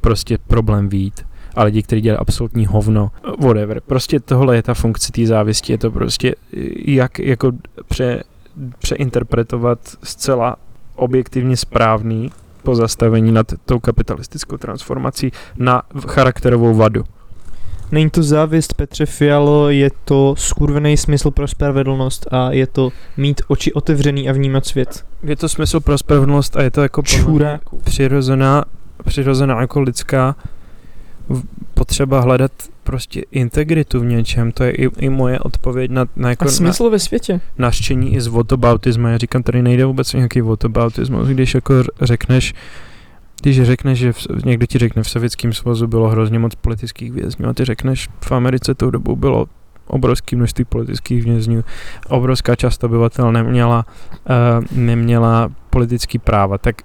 [0.02, 1.26] prostě problém výjít
[1.56, 3.82] a lidi, kteří dělají absolutní hovno, whatever.
[3.82, 6.36] Prostě tohle je ta funkce té závisti, je to prostě
[6.86, 7.52] jak jako
[7.88, 8.24] pře,
[8.80, 10.56] přeinterpretovat zcela
[10.96, 12.32] objektivně správný
[12.64, 17.04] pozastavení nad tou kapitalistickou transformací na charakterovou vadu.
[17.92, 23.42] Není to závist Petře Fialo, je to skurvený smysl pro spravedlnost a je to mít
[23.48, 25.06] oči otevřený a vnímat svět.
[25.24, 27.02] Je to smysl pro spravedlnost a je to jako
[27.84, 28.66] přirozená,
[29.06, 30.36] přirozená jako lidská
[31.74, 32.52] potřeba hledat
[32.84, 34.52] prostě integritu v něčem.
[34.52, 37.42] To je i, i moje odpověď na, na, jako A na smysl ve světě.
[37.58, 39.08] naštění i z whataboutismu.
[39.08, 42.54] Já říkám, tady nejde vůbec o nějaký whataboutismus, když jako řekneš,
[43.42, 47.50] když řekneš, že v, někdo ti řekne, v Sovětském svazu bylo hrozně moc politických vězňů
[47.50, 49.46] a ty řekneš, v Americe tou dobou bylo
[49.88, 51.64] obrovské množství politických vězňů,
[52.08, 53.86] obrovská část obyvatel neměla,
[54.30, 56.76] uh, neměla politický práva, tak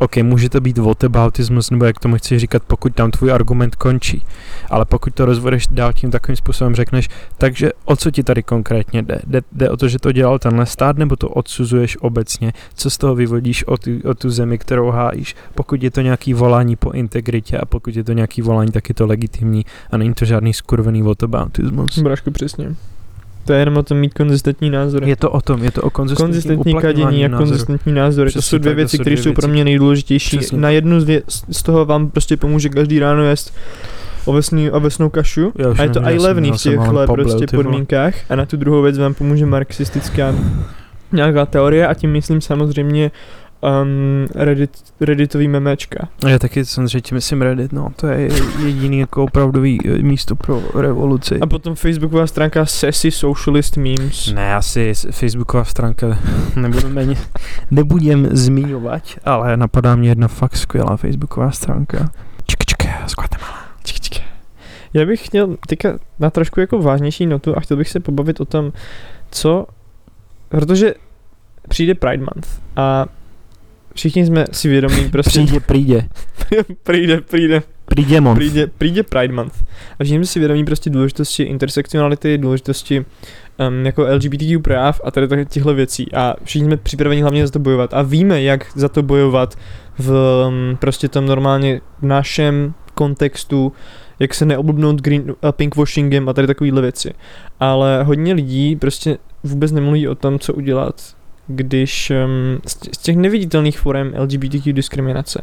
[0.00, 4.22] OK, může to být whataboutismus, nebo jak tomu chceš říkat, pokud tam tvůj argument končí.
[4.70, 7.08] Ale pokud to rozvodeš dál tím takovým způsobem, řekneš,
[7.38, 9.20] takže o co ti tady konkrétně jde?
[9.26, 9.42] jde?
[9.52, 12.52] Jde o to, že to dělal tenhle stát, nebo to odsuzuješ obecně?
[12.74, 15.36] Co z toho vyvodíš o tu, o tu zemi, kterou hájíš?
[15.54, 18.94] Pokud je to nějaký volání po integritě a pokud je to nějaký volání, tak je
[18.94, 21.98] to legitimní a není to žádný skurvený whataboutismus.
[21.98, 22.74] Brášku, přesně.
[23.44, 25.08] To je jenom o tom mít konzistentní názory.
[25.08, 27.48] Je to o tom, je to o konzistentní uplatňování kadění a názoru.
[27.48, 28.32] konzistentní názory.
[28.32, 30.38] to jsou dvě tak, věci, které jsou pro mě nejdůležitější.
[30.38, 33.54] Přesně Na jednu z, dvě, z toho vám prostě pomůže každý ráno jíst
[34.24, 35.52] ovesný, ovesnou kašu.
[35.58, 38.14] Já A je to i levný v poblil, prostě podmínkách.
[38.28, 40.34] A na tu druhou věc vám pomůže marxistická
[41.12, 43.10] nějaká teorie a tím myslím samozřejmě
[43.60, 44.70] um, Reddit,
[45.00, 46.08] Redditový memečka.
[46.28, 48.28] Já taky samozřejmě tím myslím Reddit, no, to je
[48.64, 51.40] jediný jako opravdový eh, místo pro revoluci.
[51.40, 54.32] A potom facebooková stránka Sassy Socialist Memes.
[54.32, 56.18] Ne, asi facebooková stránka
[56.56, 57.18] nebudeme, ani-
[57.70, 62.10] nebudem zmiňovat, ale napadá mě jedna fakt skvělá facebooková stránka.
[63.06, 63.58] Z Guatemala.
[63.84, 64.22] Čik, čik.
[64.94, 68.44] Já bych chtěl teďka na trošku jako vážnější notu a chtěl bych se pobavit o
[68.44, 68.72] tom,
[69.30, 69.66] co,
[70.48, 70.94] protože
[71.68, 73.06] přijde Pride Month a
[73.94, 76.08] všichni jsme si vědomí prostě Přijde, přijde,
[76.82, 78.36] přijde, přijde, přijde mon.
[78.36, 79.64] přijde, přijde Pride Month.
[79.98, 83.04] A všichni jsme si vědomí prostě důležitosti intersekcionality, důležitosti
[83.68, 86.12] um, jako LGBTQ práv a tady těchto věcí.
[86.14, 87.94] A všichni jsme připraveni hlavně za to bojovat.
[87.94, 89.58] A víme, jak za to bojovat
[89.98, 90.12] v
[90.48, 93.72] um, prostě tom normálně našem kontextu,
[94.18, 97.12] jak se neoblbnout green, a pinkwashingem a tady takovýhle věci.
[97.60, 101.14] Ale hodně lidí prostě vůbec nemluví o tom, co udělat,
[101.50, 105.42] když um, z tě- z těch neviditelných forem LGBTQ diskriminace.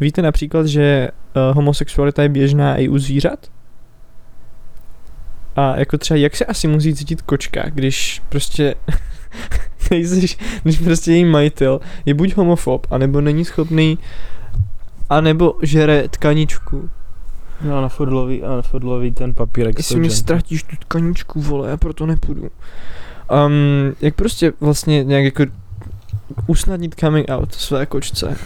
[0.00, 3.46] Víte například, že uh, homosexualita je běžná i u zvířat?
[5.56, 8.74] A jako třeba jak se asi musí cítit kočka, když prostě
[9.90, 13.98] nejsiš, když prostě její majitel je buď homofob, anebo není schopný,
[15.10, 16.90] anebo žere tkaničku.
[17.60, 19.78] No, na fodlový, a na fodlový ten papírek.
[19.78, 22.50] Jestli mi ztratíš tu tkaničku, vole, já proto nepůjdu.
[23.46, 25.42] Um, jak prostě vlastně nějak jako
[26.46, 28.36] usnadnit coming out své kočce.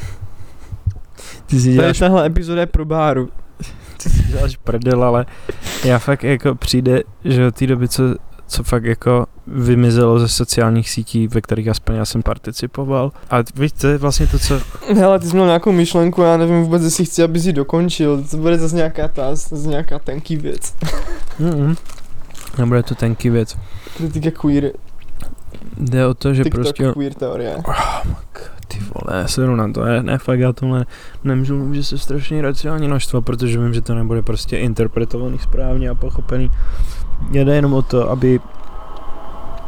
[1.46, 3.28] Ty si Tady děláš, tahle epizoda je pro Báru.
[4.02, 5.26] ty si děláš prdel, ale
[5.84, 8.02] já fakt jako přijde, že od té doby, co,
[8.46, 13.12] co fakt jako vymizelo ze sociálních sítí, ve kterých aspoň já jsem participoval.
[13.30, 14.60] A víš, to je vlastně to, co...
[14.94, 18.24] Hele, ty jsi měl nějakou myšlenku, já nevím vůbec, jestli chci, aby si dokončil.
[18.30, 20.74] To bude zase nějaká ta, zase nějaká tenký věc.
[21.40, 21.76] Mm-mm.
[22.58, 23.58] Nebude to tenký věc.
[23.96, 24.72] Kritika queer,
[25.76, 26.92] Jde o to, že TikTok prostě...
[26.92, 27.56] queer teorie.
[28.68, 30.86] Ty vole, já se jdu na to, ne, ne fakt já tomhle
[31.24, 35.88] nemůžu mluvit, že se strašně racionálně naštval, protože vím, že to nebude prostě interpretovaný správně
[35.88, 36.50] a pochopený.
[37.30, 38.40] Jde jenom o to, aby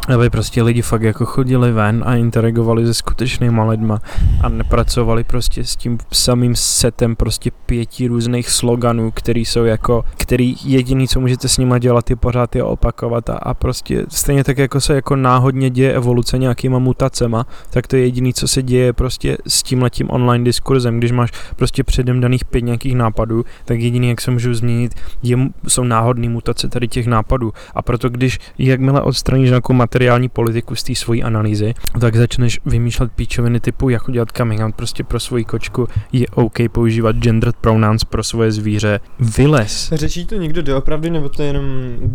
[0.09, 4.01] aby prostě lidi fakt jako chodili ven a interagovali se skutečnýma lidma
[4.43, 10.55] a nepracovali prostě s tím samým setem prostě pěti různých sloganů, který jsou jako, který
[10.65, 14.59] jediný, co můžete s nima dělat, je pořád je opakovat a, a prostě stejně tak
[14.59, 18.93] jako se jako náhodně děje evoluce nějakýma mutacema, tak to je jediný, co se děje
[18.93, 23.81] prostě s tím letím online diskurzem, když máš prostě předem daných pět nějakých nápadů, tak
[23.81, 25.39] jediný, jak se můžou změnit, je,
[25.69, 27.53] jsou náhodné mutace tady těch nápadů.
[27.75, 33.13] A proto když jakmile odstraníš nějakou materiální politiku z té svojí analýzy, tak začneš vymýšlet
[33.13, 38.05] píčoviny typu, jak udělat coming out prostě pro svoji kočku, je OK používat gendered pronouns
[38.05, 39.93] pro svoje zvíře, vylez.
[39.93, 41.65] Řečí to někdo doopravdy, nebo to je jenom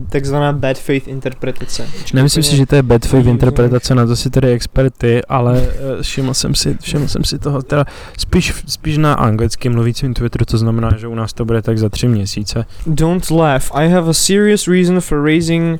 [0.09, 1.87] takzvaná bad faith interpretace?
[2.13, 6.03] Nemyslím si, že to je bad faith interpretace, na to si tedy experty, ale eh,
[6.03, 7.85] všiml jsem si, všiml jsem si toho, teda
[8.17, 11.89] spíš, spíš na anglicky mluvícím Twitteru, to znamená, že u nás to bude tak za
[11.89, 12.65] tři měsíce.
[12.87, 13.71] Don't laugh.
[13.73, 15.79] I have a serious reason for raising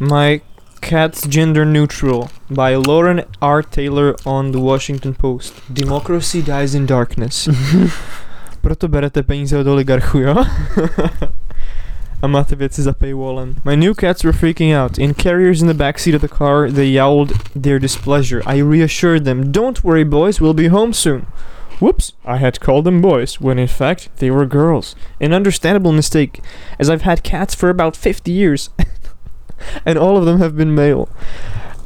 [0.00, 0.40] my
[0.80, 3.62] cat's gender neutral by Lauren R.
[3.62, 5.54] Taylor on the Washington Post.
[5.72, 7.48] Democracy dies in darkness.
[8.62, 10.34] Proto berete peníze od oligarchů, jo?
[12.22, 13.54] A máte věci za paywallem.
[13.64, 14.98] My new cats were freaking out.
[14.98, 18.42] In carriers in the backseat of the car, they yowled their displeasure.
[18.46, 21.26] I reassured them, don't worry boys, we'll be home soon.
[21.78, 24.96] Whoops, I had called them boys, when in fact they were girls.
[25.20, 26.40] An understandable mistake,
[26.78, 28.70] as I've had cats for about 50 years,
[29.84, 31.08] and all of them have been male.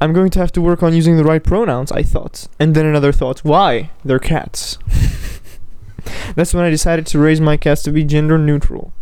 [0.00, 2.48] I'm going to have to work on using the right pronouns, I thought.
[2.58, 3.90] And then another thought, why?
[4.04, 4.78] They're cats.
[6.34, 8.92] That's when I decided to raise my cats to be gender neutral.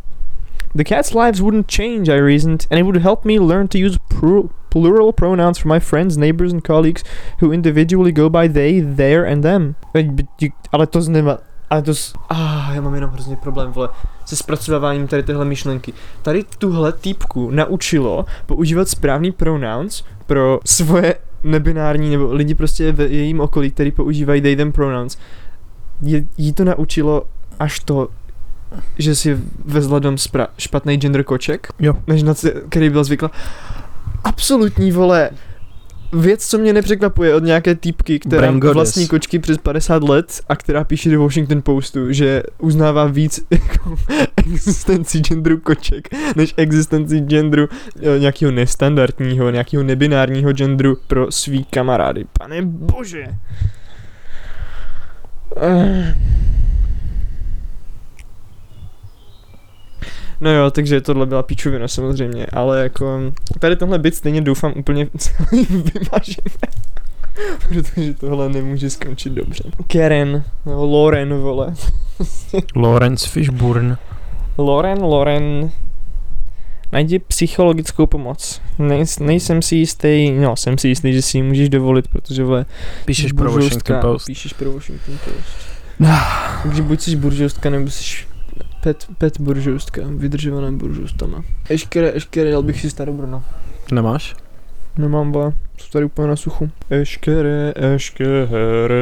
[0.75, 3.97] The cats' lives wouldn't change, I reasoned, and it would help me learn to use
[4.11, 7.03] pru- plural pronouns for my friends, neighbors, and colleagues
[7.39, 9.77] who individually go by they, their, and them.
[9.95, 10.03] Uh,
[10.37, 11.43] Ti- Ale to znamená...
[11.71, 11.95] Ale to...
[11.95, 13.89] s- Ah, já mám jenom hrozně problém, vole,
[14.25, 15.93] se zpracováváním tady tyhle myšlenky.
[16.23, 23.41] Tady tuhle týpku naučilo používat správný pronouns pro svoje nebinární, nebo lidi prostě v jejím
[23.41, 25.19] okolí, který používají they, them pronouns.
[26.03, 27.23] Je, jí to naučilo
[27.59, 28.09] až to,
[28.99, 31.95] že si vezla dom spra- špatný gender koček, Jo.
[32.07, 32.35] než na
[32.69, 33.31] který byla zvyklá.
[34.25, 35.31] Absolutní, vole,
[36.13, 38.75] věc, co mě nepřekvapuje od nějaké týpky, která Brain goddess.
[38.75, 43.97] vlastní kočky přes 50 let a která píše do Washington Postu, že uznává víc jako
[44.37, 47.69] existenci genderu koček, než existenci genderu
[48.03, 52.25] eh, nějakého nestandardního, nějakého nebinárního genderu pro svý kamarády.
[52.39, 53.27] Pane bože.
[55.57, 56.15] Eh.
[60.41, 65.07] No jo, takže tohle byla píčovina samozřejmě, ale jako tady tenhle bit stejně doufám úplně
[65.19, 66.79] celý vymažeme.
[67.69, 69.65] Protože tohle nemůže skončit dobře.
[69.87, 71.75] Karen, nebo Loren, vole.
[72.77, 73.97] Lawrence Fishburne.
[74.59, 75.71] Loren, Loren,
[76.93, 78.61] najdi psychologickou pomoc.
[78.79, 82.67] Nej, nejsem si jistý, no jsem si jistý, že si ji můžeš dovolit, protože vole,
[83.05, 84.27] Píšeš pro Washington Post.
[84.27, 85.79] Píšeš pro Washington Post.
[86.63, 88.28] Takže buď jsi buržoustka, nebo jsi
[88.89, 91.43] pet, pet buržoustka, vydržovaná buržoustama.
[91.69, 93.43] Eškere, eškere, dal bych si starou Brno.
[93.93, 94.37] Nemáš?
[94.99, 96.71] Nemám, vole, jsou tady úplně na suchu.
[96.91, 98.97] Eškere, eškere.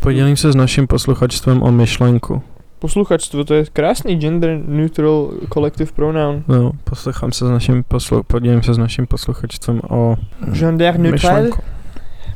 [0.00, 2.42] Podělím se s naším posluchačstvem o myšlenku.
[2.78, 6.44] Posluchačstvo, to je krásný gender neutral collective pronoun.
[6.48, 10.16] No, poslouchám se s naším poslu, podělím se s naším posluchačstvem o
[10.52, 11.62] Gender neutral, myšlenku.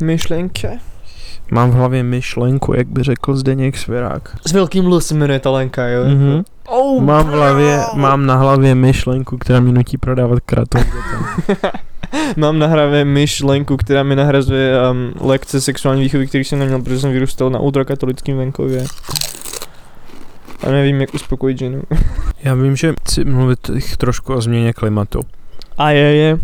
[0.03, 0.69] myšlenka.
[1.51, 4.37] Mám v hlavě myšlenku, jak by řekl Zdeněk Svěrák.
[4.47, 6.05] S velkým L se jmenuje ta Lenka, jo?
[6.05, 6.43] Mhm.
[6.69, 11.57] Oh, Mám v hlavě, mám na hlavě myšlenku, která mi nutí prodávat kratou dětem.
[12.37, 17.01] Mám na hravě myšlenku, která mi nahrazuje um, lekce sexuální výchovy, který jsem neměl, protože
[17.01, 18.85] jsem vyrůstal na ultrakatolickém venkově.
[20.67, 21.83] A nevím, jak uspokojit ženu.
[22.43, 25.21] Já vím, že chci mluvit trošku o změně klimatu.
[25.79, 26.39] A je, je.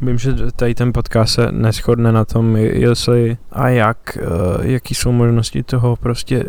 [0.00, 5.12] Vím, že tady ten podcast se neschodne na tom, jestli a jak, eh, jaký jsou
[5.12, 6.44] možnosti toho prostě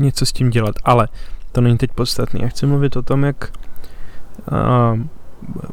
[0.00, 1.08] něco s tím dělat, ale
[1.52, 2.40] to není teď podstatný.
[2.42, 3.52] Já chci mluvit o tom, jak
[4.52, 4.94] a,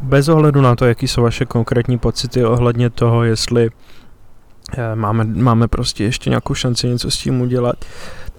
[0.01, 3.69] bez ohledu na to, jaký jsou vaše konkrétní pocity ohledně toho, jestli
[4.77, 7.85] eh, máme, máme prostě ještě nějakou šanci něco s tím udělat,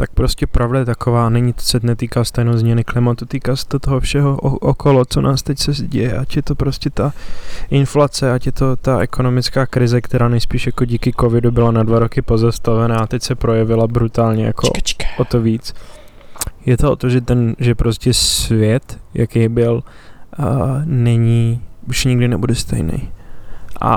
[0.00, 3.78] tak prostě pravda je taková, není to se netýká stejnou změny klimatu, týká se to
[3.78, 7.12] toho všeho okolo, co nás teď se děje, ať je to prostě ta
[7.70, 11.98] inflace, ať je to ta ekonomická krize, která nejspíš jako díky covidu byla na dva
[11.98, 15.04] roky pozastavená a teď se projevila brutálně jako čka, čka.
[15.18, 15.74] o to víc.
[16.66, 19.82] Je to o to, že ten, že prostě svět, jaký byl,
[20.38, 20.46] uh,
[20.84, 23.08] není, už nikdy nebude stejný.
[23.80, 23.94] A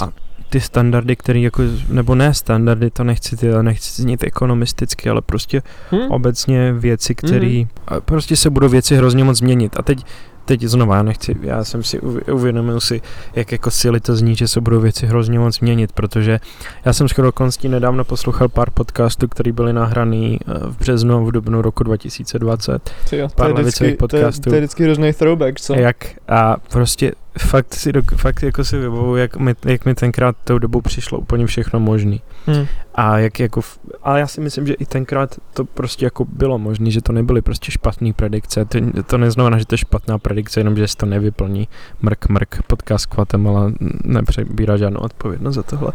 [0.54, 5.62] ty standardy, které jako, nebo ne standardy, to nechci, ty, nechci znít ekonomisticky, ale prostě
[5.92, 6.12] hmm?
[6.12, 8.02] obecně věci, které, hmm.
[8.06, 9.76] prostě se budou věci hrozně moc změnit.
[9.80, 10.06] A teď
[10.46, 13.02] teď znova, já nechci, já jsem si uvědomil si,
[13.36, 16.40] jak jako síly to zní, že se budou věci hrozně moc změnit, protože
[16.86, 21.32] já jsem skoro konstí nedávno poslouchal pár podcastů, které byly nahraný eh, v březnu, v
[21.32, 22.92] dubnu roku 2020.
[23.12, 24.42] Jo, pár to, je vždycky, podcastů.
[24.42, 25.74] To, je, to je vždycky hrozný throwback, co?
[25.74, 30.58] Jak a prostě fakt si, fakt jako si vybavu, jak mi, jak mi tenkrát tou
[30.58, 32.22] dobu přišlo úplně všechno možný.
[32.46, 32.66] Hmm.
[32.96, 33.62] A jak jako,
[34.04, 37.42] ale já si myslím, že i tenkrát to prostě jako bylo možné, že to nebyly
[37.42, 38.66] prostě špatné predikce.
[38.66, 41.68] To, to neznamená, že to je špatná predikce, jenom že se to nevyplní.
[42.02, 43.72] Mrk, mrk, podcast kvatem, ale
[44.04, 45.92] nepřebírá žádnou odpovědnost za tohle.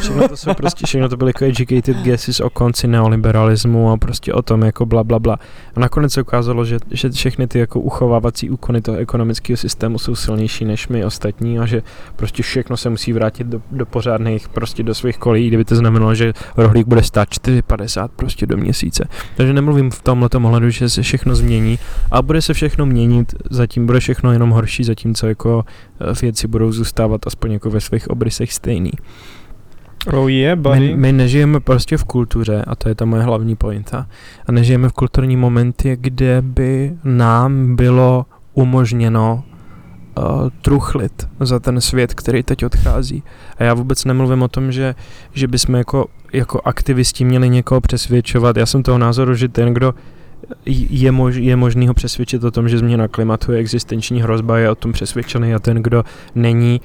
[0.00, 4.32] Všechno to jsou prostě, všechno to byly jako educated guesses o konci neoliberalismu a prostě
[4.32, 5.38] o tom jako bla, bla, bla.
[5.76, 10.14] A nakonec se ukázalo, že, že všechny ty jako uchovávací úkony toho ekonomického systému jsou
[10.14, 11.82] silnější než my ostatní a že
[12.16, 16.14] prostě všechno se musí vrátit do, do pořádných, prostě do svých kolí, kdyby to znamenalo,
[16.14, 19.08] že rohlík bude stát 4,50 prostě do měsíce.
[19.36, 21.78] Takže nemluvím v tomhle ohledu, že se všechno změní
[22.10, 25.64] a bude se všechno měnit, zatím bude všechno jenom horší, zatímco jako
[26.00, 28.92] eh, věci budou zůstávat aspoň jako ve svých obrysech stejný.
[30.06, 30.80] Oh yeah, buddy.
[30.80, 34.06] My, my nežijeme prostě v kultuře, a to je ta moje hlavní pointa,
[34.46, 39.44] a nežijeme v kulturní momentě, kde by nám bylo umožněno
[40.18, 43.22] uh, truchlit za ten svět, který teď odchází.
[43.58, 44.94] A já vůbec nemluvím o tom, že,
[45.32, 48.56] že bychom jako, jako aktivisti měli někoho přesvědčovat.
[48.56, 49.94] Já jsem toho názoru, že ten, kdo
[50.66, 54.70] je, mož, je možný ho přesvědčit o tom, že změna klimatu je existenční hrozba, je
[54.70, 56.80] o tom přesvědčený a ten, kdo není,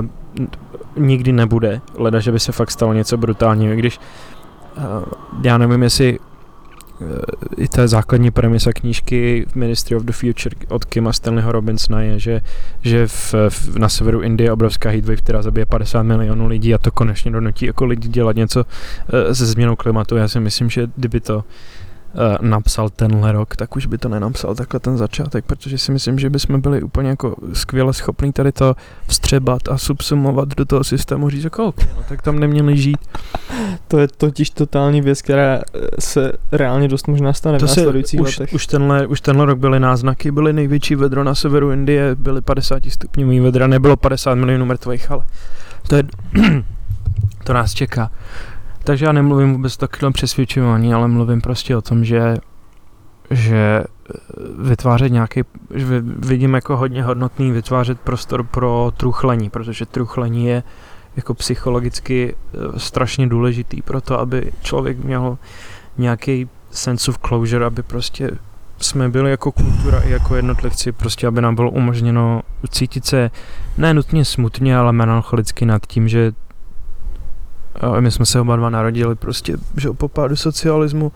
[0.00, 0.06] uh,
[0.98, 4.00] nikdy nebude, leda, že by se fakt stalo něco brutálního, když
[4.76, 4.84] uh,
[5.42, 6.18] já nevím, jestli
[7.56, 12.40] i ta základní premisa knížky Ministry of the Future od Kima Stanleyho Robinsona je, že,
[12.82, 16.78] že v, v, na severu Indie je obrovská heatwave, která zabije 50 milionů lidí a
[16.78, 20.16] to konečně donutí jako lidi dělat něco uh, se změnou klimatu.
[20.16, 21.44] Já si myslím, že kdyby to
[22.40, 26.30] napsal tenhle rok, tak už by to nenapsal takhle ten začátek, protože si myslím, že
[26.30, 28.74] bychom byli úplně jako skvěle schopní tady to
[29.06, 32.98] vstřebat a subsumovat do toho systému, říct jako no, tak tam neměli žít.
[33.88, 38.20] To je totiž totální věc, která eh, se reálně dost možná stane to v následujících
[38.20, 38.54] už, letech.
[38.54, 42.82] Už tenhle, už tenhle rok byly náznaky, byly největší vedro na severu Indie, byly 50
[42.88, 45.24] stupňový vedra, nebylo 50 milionů mrtvých, ale
[45.88, 46.02] to je,
[47.44, 48.10] to nás čeká.
[48.88, 52.36] Takže já nemluvím vůbec o takovém přesvědčování, ale mluvím prostě o tom, že
[53.30, 54.14] že eh,
[54.58, 55.42] vytvářet nějaký,
[55.74, 60.62] že vidím jako hodně hodnotný vytvářet prostor pro truchlení, protože truchlení je
[61.16, 65.38] jako psychologicky eh, strašně důležitý pro to, aby člověk měl
[65.98, 68.30] nějaký sense of closure, aby prostě
[68.78, 73.30] jsme byli jako kultura i jako jednotlivci, prostě aby nám bylo umožněno cítit se
[73.78, 76.32] ne nutně smutně, ale melancholicky nad tím, že
[77.80, 81.12] a my jsme se oba dva narodili prostě, že po pádu socialismu.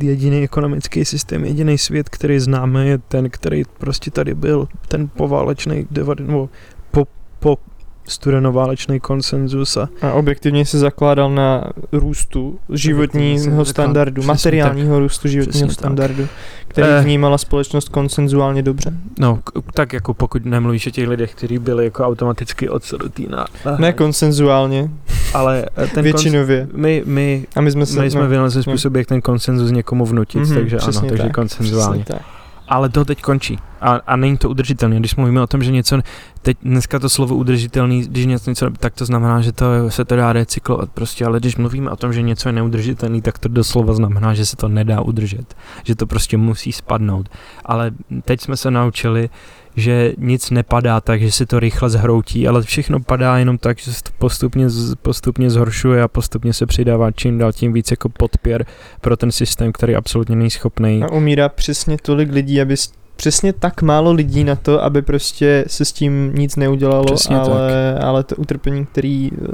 [0.00, 5.86] Jediný ekonomický systém, jediný svět, který známe, je ten, který prostě tady byl, ten poválečný,
[6.20, 6.48] nebo
[6.90, 7.06] po,
[7.38, 7.58] po
[8.08, 9.76] studenoválečný konsenzus.
[9.76, 16.30] A, a objektivně se zakládal na růstu životního standardu, materiálního tak, růstu životního standardu, tak.
[16.68, 18.92] který eh, vnímala společnost konsenzuálně dobře.
[19.18, 19.38] No,
[19.74, 23.46] tak jako pokud nemluvíš o těch lidech, kteří byli jako automaticky odsunutý na...
[23.78, 24.90] ne konsenzuálně,
[25.34, 26.66] ale eh, ten většinově.
[26.66, 28.62] Kons- my, my, a my jsme, se, my jsme no, vynalezli no.
[28.62, 32.04] způsob, jak ten konsenzus někomu vnutit, mm-hmm, takže ano, takže tak, konsenzuálně.
[32.04, 32.22] Tak
[32.68, 34.96] ale to teď končí a, a není to udržitelné.
[34.96, 36.00] Když mluvíme o tom, že něco,
[36.42, 40.16] teď dneska to slovo udržitelný, když něco, něco tak to znamená, že to se to
[40.16, 43.94] dá recyklovat prostě, ale když mluvíme o tom, že něco je neudržitelný, tak to doslova
[43.94, 47.28] znamená, že se to nedá udržet, že to prostě musí spadnout.
[47.64, 47.90] Ale
[48.24, 49.30] teď jsme se naučili,
[49.76, 53.92] že nic nepadá tak, že si to rychle zhroutí, ale všechno padá jenom tak, že
[53.92, 54.66] se to postupně,
[55.02, 58.66] postupně zhoršuje a postupně se přidává čím dál tím víc jako podpěr
[59.00, 61.02] pro ten systém, který absolutně není schopný.
[61.02, 62.76] A umírá přesně tolik lidí, aby
[63.16, 68.24] přesně tak málo lidí na to, aby prostě se s tím nic neudělalo, ale, ale
[68.24, 69.46] to utrpení, který eh,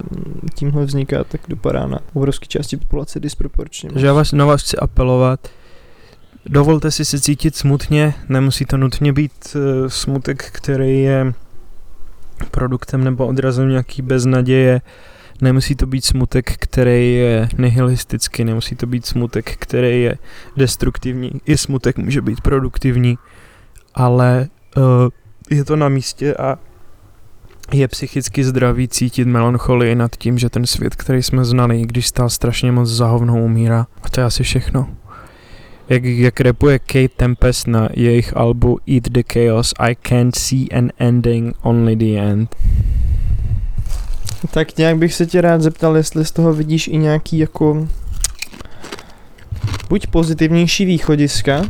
[0.54, 3.90] tímhle vzniká, tak dopadá na obrovské části populace disproporčně.
[3.90, 5.40] Takže já vás, na vás chci apelovat,
[6.50, 11.32] Dovolte si se cítit smutně, nemusí to nutně být uh, smutek, který je
[12.50, 14.80] produktem nebo odrazem nějaký beznaděje,
[15.40, 20.18] Nemusí to být smutek, který je nihilistický, nemusí to být smutek, který je
[20.56, 21.30] destruktivní.
[21.46, 23.18] I smutek může být produktivní,
[23.98, 24.82] ale uh,
[25.50, 26.58] je to na místě a
[27.72, 32.28] je psychicky zdravý cítit melancholii nad tím, že ten svět, který jsme znali, když stál
[32.28, 33.86] strašně moc za hovnou umírá.
[34.02, 34.88] A to je asi všechno.
[35.88, 40.90] Jak, jak repuje Kate Tempest na jejich albu Eat the Chaos, I can't see an
[40.98, 42.56] ending, only the end.
[44.50, 47.88] Tak nějak bych se tě rád zeptal, jestli z toho vidíš i nějaký jako
[49.88, 51.62] buď pozitivnější východiska,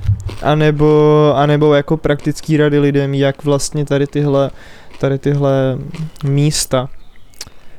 [0.42, 4.50] anebo, anebo jako praktický rady lidem, jak vlastně tady tyhle,
[4.98, 5.78] tady tyhle
[6.24, 6.88] místa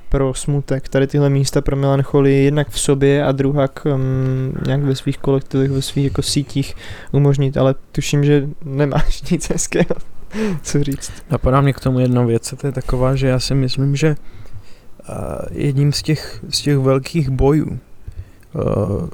[0.09, 4.95] pro smutek, tady tyhle místa pro melancholii jednak v sobě a druhak um, nějak ve
[4.95, 6.75] svých kolektivech, ve svých jako sítích
[7.11, 9.95] umožnit, ale tuším, že nemáš nic hezkého,
[10.61, 11.11] co říct.
[11.31, 14.15] Napadá mě k tomu jedna věc, to je taková, že já si myslím, že
[15.09, 15.15] uh,
[15.51, 17.79] jedním z těch, z těch velkých bojů,
[18.53, 19.09] uh,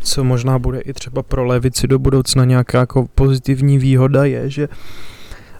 [0.00, 4.68] co možná bude i třeba pro levici do budoucna nějaká jako pozitivní výhoda, je, že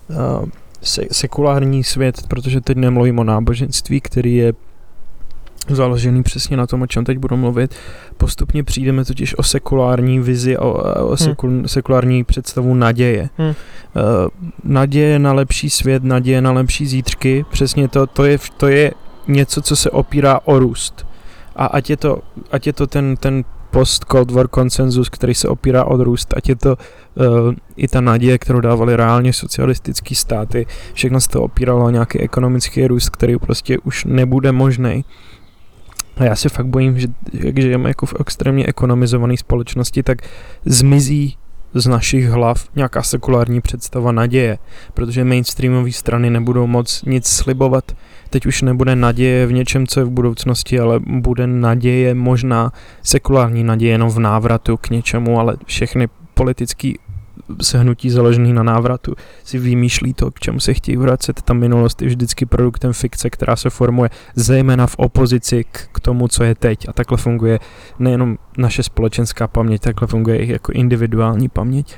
[0.09, 0.49] uh,
[0.83, 4.53] se, sekulární svět, protože teď nemluvím o náboženství, který je
[5.69, 7.75] založený přesně na tom, o čem teď budu mluvit.
[8.17, 10.73] Postupně přijdeme totiž o sekulární vizi, o,
[11.07, 11.69] o sekul, hmm.
[11.69, 13.29] sekulární představu naděje.
[13.37, 13.49] Hmm.
[13.49, 13.55] Uh,
[14.65, 18.93] naděje na lepší svět, naděje na lepší zítřky, přesně to, to je, to je
[19.29, 21.07] něco, co se opírá o růst.
[21.57, 22.19] A ať je to,
[22.53, 26.57] ať je to ten, ten post-Cold War konsenzus, který se opírá o růst, ať je
[26.57, 31.91] to uh, i ta naděje, kterou dávali reálně socialistické státy, všechno se to opíralo o
[31.91, 35.05] nějaký ekonomický růst, který prostě už nebude možný.
[36.17, 40.19] A já se fakt bojím, že jak žijeme jako v extrémně ekonomizované společnosti, tak
[40.65, 41.37] zmizí
[41.75, 44.59] z našich hlav nějaká sekulární představa naděje,
[44.95, 47.93] protože mainstreamové strany nebudou moc nic slibovat.
[48.31, 53.65] Teď už nebude naděje v něčem, co je v budoucnosti, ale bude naděje možná sekulární
[53.65, 56.93] naděje jenom v návratu k něčemu, ale všechny politické
[57.63, 61.43] sehnutí založený na návratu si vymýšlí to, k čemu se chtějí vracet.
[61.43, 66.29] Ta minulost je vždycky produktem fikce, která se formuje zejména v opozici k, k tomu,
[66.29, 66.89] co je teď.
[66.89, 67.59] A takhle funguje
[67.99, 71.97] nejenom naše společenská paměť, takhle funguje i jako individuální paměť.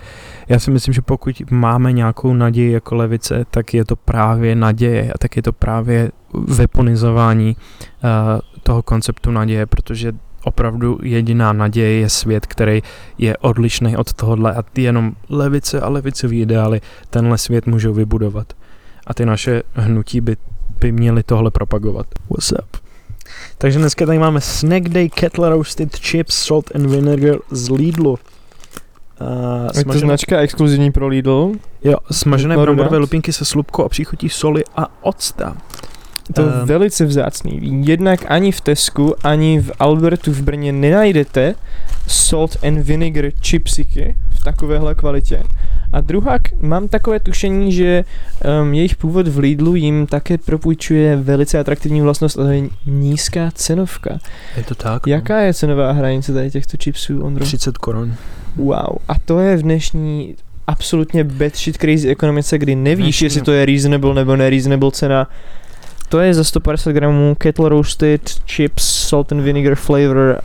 [0.48, 5.12] Já si myslím, že pokud máme nějakou naději jako levice, tak je to právě naděje
[5.12, 10.12] a tak je to právě weaponizování uh, toho konceptu naděje, protože
[10.44, 12.82] opravdu jediná naděje je svět, který
[13.18, 16.80] je odlišný od tohohle a ty jenom levice a levicový ideály
[17.10, 18.52] tenhle svět můžou vybudovat.
[19.06, 20.36] A ty naše hnutí by,
[20.80, 22.06] by měly tohle propagovat.
[22.30, 22.76] What's up?
[23.58, 28.18] Takže dneska tady máme Snack Day Kettle Roasted Chips Salt and Vinegar z Lidlu.
[29.20, 31.52] Uh, je to značka exkluzivní pro Lidl.
[31.84, 35.56] Jo, smažené bramborové lupinky se slupkou a příchutí soli a octa.
[36.32, 37.82] To je um, velice vzácný.
[37.86, 41.54] Jednak ani v Tesku, ani v Albertu v Brně nenajdete
[42.06, 45.42] salt and vinegar chipsiky v takovéhle kvalitě.
[45.92, 48.04] A druhá, mám takové tušení, že
[48.62, 53.50] um, jejich původ v Lidlu jim také propůjčuje velice atraktivní vlastnost a to je nízká
[53.54, 54.18] cenovka.
[54.56, 55.06] Je to tak?
[55.06, 57.44] Jaká je cenová hranice tady těchto chipsů, Ondro?
[57.44, 58.14] 30 korun.
[58.56, 63.52] Wow, a to je v dnešní absolutně bad shit crazy ekonomice, kdy nevíš, jestli to
[63.52, 65.28] je reasonable nebo nereasonable cena
[66.12, 70.40] to je za 150 gramů kettle roasted chips, salt and vinegar flavor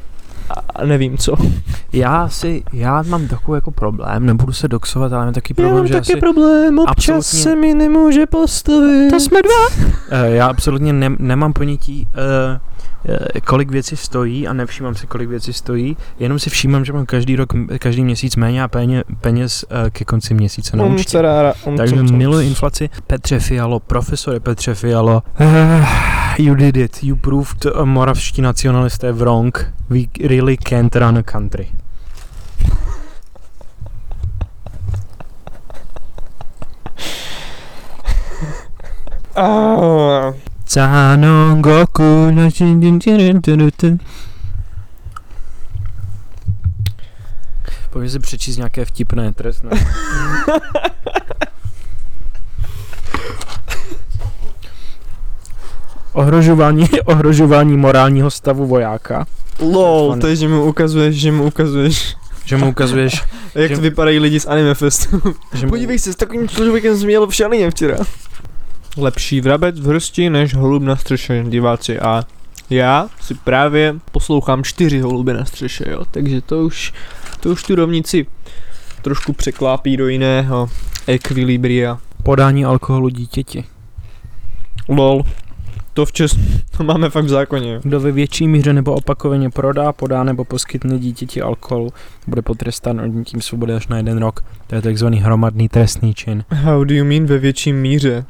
[0.75, 1.35] a nevím co.
[1.93, 5.77] Já si, já mám takový jako problém, nebudu se doxovat, ale mám taky problém, já
[5.77, 9.09] mám že taky asi problém, občas absolutně, se mi nemůže postavit.
[9.09, 9.67] To jsme dva.
[9.67, 12.59] Uh, já absolutně ne, nemám ponětí, uh, Eh,
[13.45, 17.35] kolik věcí stojí a nevšímám si, kolik věcí stojí, jenom si všímám, že mám každý
[17.35, 21.21] rok, každý měsíc méně a peněz, peněz ke konci měsíce na um, účtě.
[21.65, 22.89] Um, Takže miluji inflaci.
[23.07, 25.23] Petře Fialo, profesore Petře Fialo,
[26.37, 31.67] you did it, you proved uh, moravští nacionalisté wrong, we really can't run a country.
[39.35, 40.33] Oh.
[40.67, 42.31] Canon Goku
[47.89, 49.71] Pojď si přečíst nějaké vtipné trestné.
[56.13, 59.25] ohrožování, ohrožování morálního stavu vojáka.
[59.59, 62.15] LOL, to je, že mu ukazuješ, že mu ukazuješ.
[62.45, 63.23] Že mu ukazuješ.
[63.55, 63.81] Jak že...
[63.81, 65.21] vypadají lidi z Anime Festu.
[65.69, 67.97] Podívej se, s takovým člověkem jsem jel v Šalině včera
[68.97, 71.99] lepší vrabec v hrsti než holub na střeše, diváci.
[71.99, 72.23] A
[72.69, 76.93] já si právě poslouchám čtyři holuby na střeše, jo, takže to už,
[77.39, 78.25] to už tu rovnici
[79.01, 80.69] trošku překlápí do jiného
[81.07, 81.99] ekvilibria.
[82.23, 83.63] Podání alkoholu dítěti.
[84.87, 85.23] Lol.
[85.93, 86.41] To v Česku,
[86.77, 87.79] to máme fakt v zákoně.
[87.83, 91.89] Kdo ve větší míře nebo opakovaně prodá, podá nebo poskytne dítěti alkohol,
[92.27, 94.43] bude potrestán odnětím svobody až na jeden rok.
[94.67, 96.43] To je takzvaný hromadný trestný čin.
[96.49, 98.25] How do you mean ve větší míře?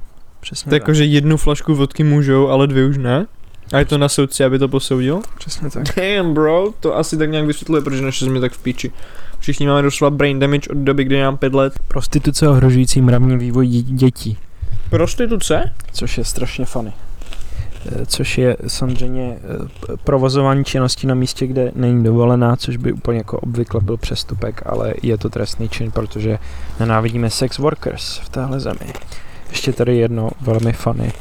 [0.48, 3.26] Přesně To je jako, že jednu flašku vodky můžou, ale dvě už ne?
[3.74, 5.22] A je to na soudci, aby to posoudil?
[5.38, 5.84] Přesně tak.
[5.96, 8.92] Damn bro, to asi tak nějak vysvětluje, protože naše země tak v píči.
[9.40, 11.74] Všichni máme doslova brain damage od doby, kdy mám pět let.
[11.88, 14.38] Prostituce ohrožující mravní vývoj dětí,
[14.90, 15.74] Prostituce?
[15.92, 16.94] což je strašně funny.
[17.92, 19.38] Eh, Což je samozřejmě
[19.94, 24.62] eh, provozování činnosti na místě, kde není dovolená, což by úplně jako obvykle byl přestupek,
[24.66, 26.40] ale je to trestný čin, protože
[26.80, 28.94] nenávidíme sex workers v téhle zemi.
[29.50, 31.12] Ještě tady jedno velmi funny.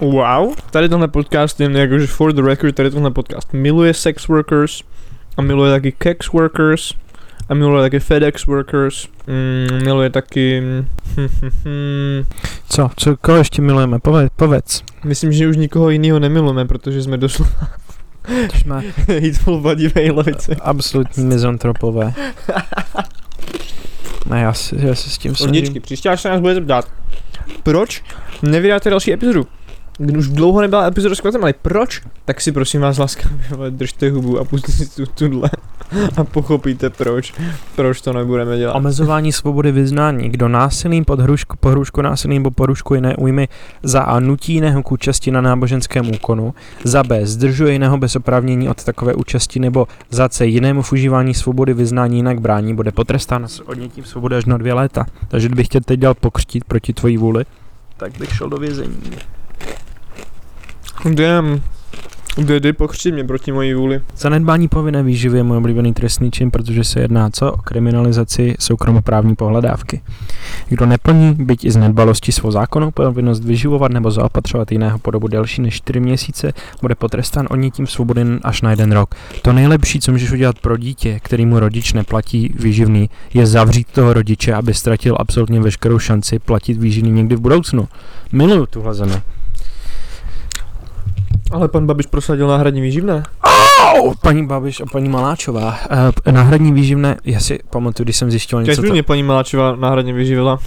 [0.00, 0.54] Wow.
[0.70, 4.82] Tady tenhle podcast, jen jakože for the record, tady tenhle podcast miluje sex workers
[5.36, 6.94] a miluje taky kex workers
[7.48, 10.62] a miluje taky FedEx workers, mm, miluje taky...
[12.68, 12.90] Co?
[12.96, 13.16] Co?
[13.16, 13.98] Koho ještě milujeme?
[13.98, 14.82] Pove, povedz.
[15.04, 17.50] Myslím, že už nikoho jiného nemilujeme, protože jsme doslova
[18.50, 20.56] To jsme hateful vadivej levice.
[20.60, 22.14] absolutní mizontropové.
[24.26, 26.88] Ne, já si, já si s tím Lničky, příště až se nás budete ptát,
[27.62, 28.02] proč
[28.42, 29.46] nevydáte další epizodu?
[30.18, 32.02] Už dlouho nebyla epizoda s kvatem, ale proč?
[32.24, 35.50] Tak si prosím vás laskavě držte hubu a pustíte si tu, tuhle
[36.16, 37.34] a pochopíte proč,
[37.76, 38.74] proč to nebudeme dělat.
[38.74, 40.28] Omezování svobody vyznání.
[40.28, 43.48] Kdo násilím pod hrušku, pohrušku násilím nebo porušku jiné újmy
[43.82, 48.68] za A nutí jiného k účasti na náboženském úkonu, za B zdržuje jiného bez oprávnění
[48.68, 53.48] od takové účasti nebo za C jinému v užívání svobody vyznání jinak brání, bude potrestán
[53.48, 55.06] s odnětím svobody až na dvě léta.
[55.28, 57.44] Takže kdybych tě teď dal pokřtít proti tvojí vůli,
[57.96, 58.96] tak bych šel do vězení.
[61.04, 61.60] Damn.
[62.42, 64.00] Dedy pokřtí mě proti mojí vůli.
[64.16, 69.34] Zanedbání povinné výživy je můj oblíbený trestný čin, protože se jedná co o kriminalizaci soukromoprávní
[69.34, 70.00] pohledávky.
[70.68, 75.28] Kdo neplní, byť i z nedbalosti svou zákonnou povinnost vyživovat nebo zaopatřovat jiného po dobu
[75.28, 79.14] delší než 4 měsíce, bude potrestán odnětím svobody až na jeden rok.
[79.42, 84.12] To nejlepší, co můžeš udělat pro dítě, který mu rodič neplatí výživný, je zavřít toho
[84.12, 87.88] rodiče, aby ztratil absolutně veškerou šanci platit výživný někdy v budoucnu.
[88.32, 89.14] Miluju tuhle zemi.
[91.54, 93.22] Ale pan Babiš prosadil náhradní výživné.
[94.00, 95.78] Oh, paní Babiš a paní Maláčová.
[96.26, 100.12] Uh, náhradní výživné, já si pamatuju, když jsem Kež něco, ta, mě paní Maláčová náhradně
[100.12, 100.58] vyživila.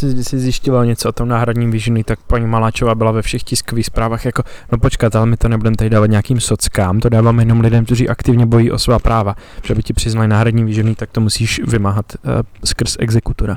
[0.00, 3.86] jsem si zjišťoval něco o tom náhradním výživný, tak paní Maláčová byla ve všech tiskových
[3.86, 4.42] zprávách jako,
[4.72, 8.08] no počkat, ale my to nebudeme tady dávat nějakým sockám, to dáváme jenom lidem, kteří
[8.08, 9.36] aktivně bojí o svá práva.
[9.62, 12.32] Že by ti přiznali náhradní výživný, tak to musíš vymáhat uh,
[12.64, 13.56] skrz exekutora.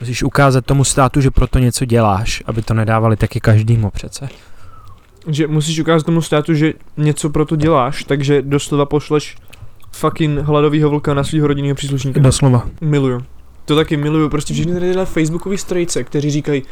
[0.00, 4.28] Musíš ukázat tomu státu, že proto něco děláš, aby to nedávali taky každému přece.
[5.26, 9.36] Že musíš ukázat tomu státu, že něco pro to děláš, takže doslova pošleš
[9.92, 12.20] fucking hladovýho vlka na svého rodinného příslušníka.
[12.20, 12.68] Doslova.
[12.80, 13.24] Miluju.
[13.64, 16.62] To taky miluju, prostě všichni tady tyhle facebookový strojce, kteří říkají,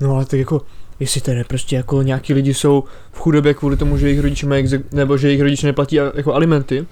[0.00, 0.62] no ale tak jako,
[1.00, 4.64] jestli tady prostě jako nějaký lidi jsou v chudobě kvůli tomu, že jejich rodiče mají
[4.64, 6.86] exek- nebo že jejich rodiče neplatí jako alimenty,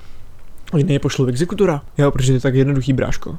[0.73, 1.83] oni je pošlou exekutora.
[1.99, 3.39] Jo, protože to je tak jednoduchý bráško.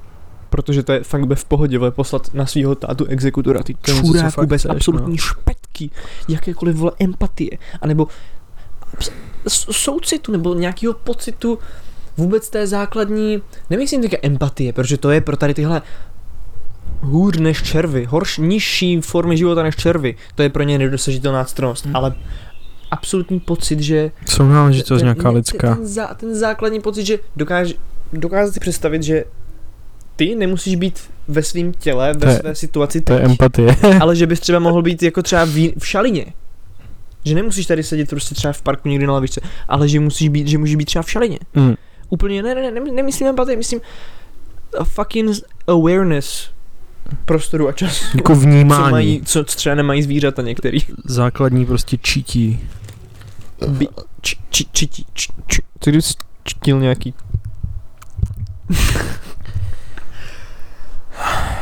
[0.49, 4.61] Protože to je fakt v pohodě, vole, poslat na svého tátu exekutora, ty čuráku bez
[4.61, 5.17] chceš, absolutní no.
[5.17, 5.89] špetky,
[6.27, 8.07] jakékoliv vole empatie, anebo
[9.49, 11.59] soucitu, nebo nějakého pocitu
[12.17, 15.81] vůbec té základní, nemyslím teďka empatie, protože to je pro tady tyhle
[17.01, 21.85] hůř než červy, horš, nižší formy života než červy, to je pro ně nedosažitelná ctnost,
[21.85, 21.95] Hmm.
[21.95, 22.13] ale
[22.91, 25.75] absolutní pocit, že Jsou náležitost ten- nějaká lidská.
[25.75, 27.73] Ten, zá, ten základní pocit, že dokáže,
[28.13, 29.23] dokáže si představit, že
[30.17, 33.75] ty nemusíš být ve svém těle, To ve je- své situaci To je teď, empatie.
[33.99, 36.25] ale že bys třeba mohl být jako třeba v, v šalině.
[37.25, 40.47] Že nemusíš tady sedět prostě třeba v parku někdy na lavičce, ale že musíš být,
[40.47, 41.39] že můžeš být třeba v šalině.
[41.53, 41.75] Mm.
[42.09, 43.79] Úplně, ne, ne, ne, ne nemyslím empatii, myslím
[44.79, 45.31] a fucking
[45.67, 46.49] awareness
[47.25, 48.05] prostoru a času.
[48.17, 48.91] Jako Co vnímání.
[48.91, 50.79] mají, co, co třeba nemají zvířata některý.
[51.05, 52.59] Základní prostě čítí.
[53.67, 53.87] By,
[54.21, 56.03] č, č, č, č, č, č, co kdyby
[56.43, 57.13] čtil nějaký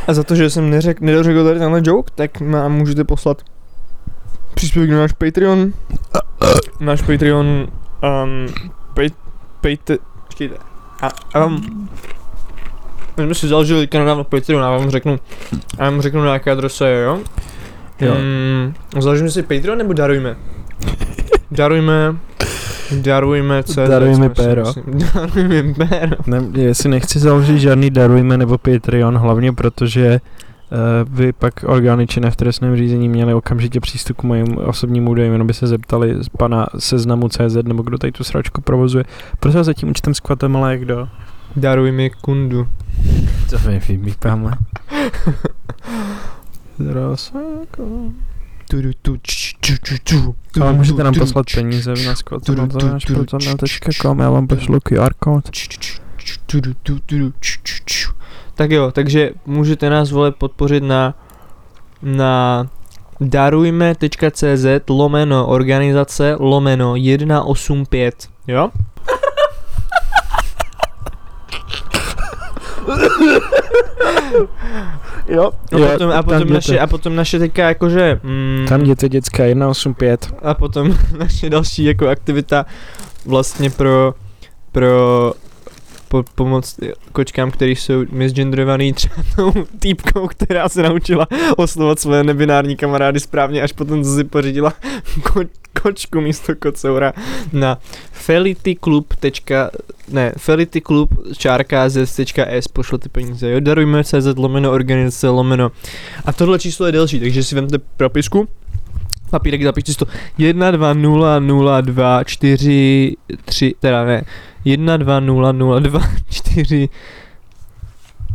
[0.06, 3.42] A za to, že jsem neřek, nedořekl tady tenhle joke, tak nám můžete poslat
[4.54, 5.72] příspěvek na náš Patreon.
[6.80, 8.54] Náš Patreon, um,
[8.94, 9.08] pay,
[9.60, 10.56] payte, počkejte,
[11.02, 11.62] a, vám,
[13.16, 15.18] my jsme si založili teďka nedávno Patreon, a vám řeknu,
[15.78, 17.20] a vám řeknu na jaké adrese je, jo?
[18.00, 18.14] Jo.
[18.14, 20.36] Mm, založíme si Patreon nebo darujme?
[21.50, 22.16] Darujme,
[22.92, 23.76] darujme CZ.
[23.76, 24.64] Darujme péro.
[25.14, 26.16] Darujme péro.
[26.26, 30.20] Ne, já si nechci založit žádný darujme nebo Patreon, hlavně protože
[30.70, 35.32] uh, by pak orgány činné v trestném řízení měly okamžitě přístup k mojim osobním údajům,
[35.32, 39.04] jenom by se zeptali z pana seznamu CZ nebo kdo tady tu sračku provozuje.
[39.40, 41.08] Prosím vás, za tím účtem s kvatem, ale kdo?
[41.56, 42.68] Daruj mi kundu.
[43.50, 44.50] To mi vybípáme.
[46.78, 48.12] Zrasako.
[50.60, 54.30] Ale můžete nám poslat peníze v nás kód tudu, na tudu, zanáš tudu, protonel.com, já
[54.30, 55.50] vám pošlu QR kód.
[58.54, 61.14] Tak jo, takže můžete nás vole podpořit na
[62.02, 62.66] na
[63.20, 68.70] darujme.cz lomeno organizace lomeno 185, jo?
[75.28, 79.08] Jo, a Jo, potom, a potom naše, a potom naše teďka jakože, mm, Tam jděte
[79.08, 80.34] dětská 185.
[80.42, 82.66] a potom naše další jako aktivita
[83.26, 84.14] vlastně pro,
[84.72, 85.32] pro
[86.08, 86.76] po, pomoc
[87.12, 91.26] kočkám, který jsou misgenderovaný třeba tou týpkou, která se naučila
[91.56, 94.72] oslovat své nebinární kamarády správně, až potom si pořídila
[95.22, 95.40] ko,
[95.82, 97.12] kočku místo kocoura
[97.52, 97.78] na
[98.12, 99.14] felityklub.
[100.08, 105.72] ne, felityklub čárka z.s pošlete peníze, jo, darujme CZ lomeno organizace lomeno.
[106.24, 108.48] A tohle číslo je delší, takže si vemte propisku.
[109.30, 110.06] Papírek zapište si to.
[110.38, 114.22] 1, 2, 0, 0, 2, 4, 3, teda ne,
[114.66, 116.88] 1, 2, 0, 0, 2, 4,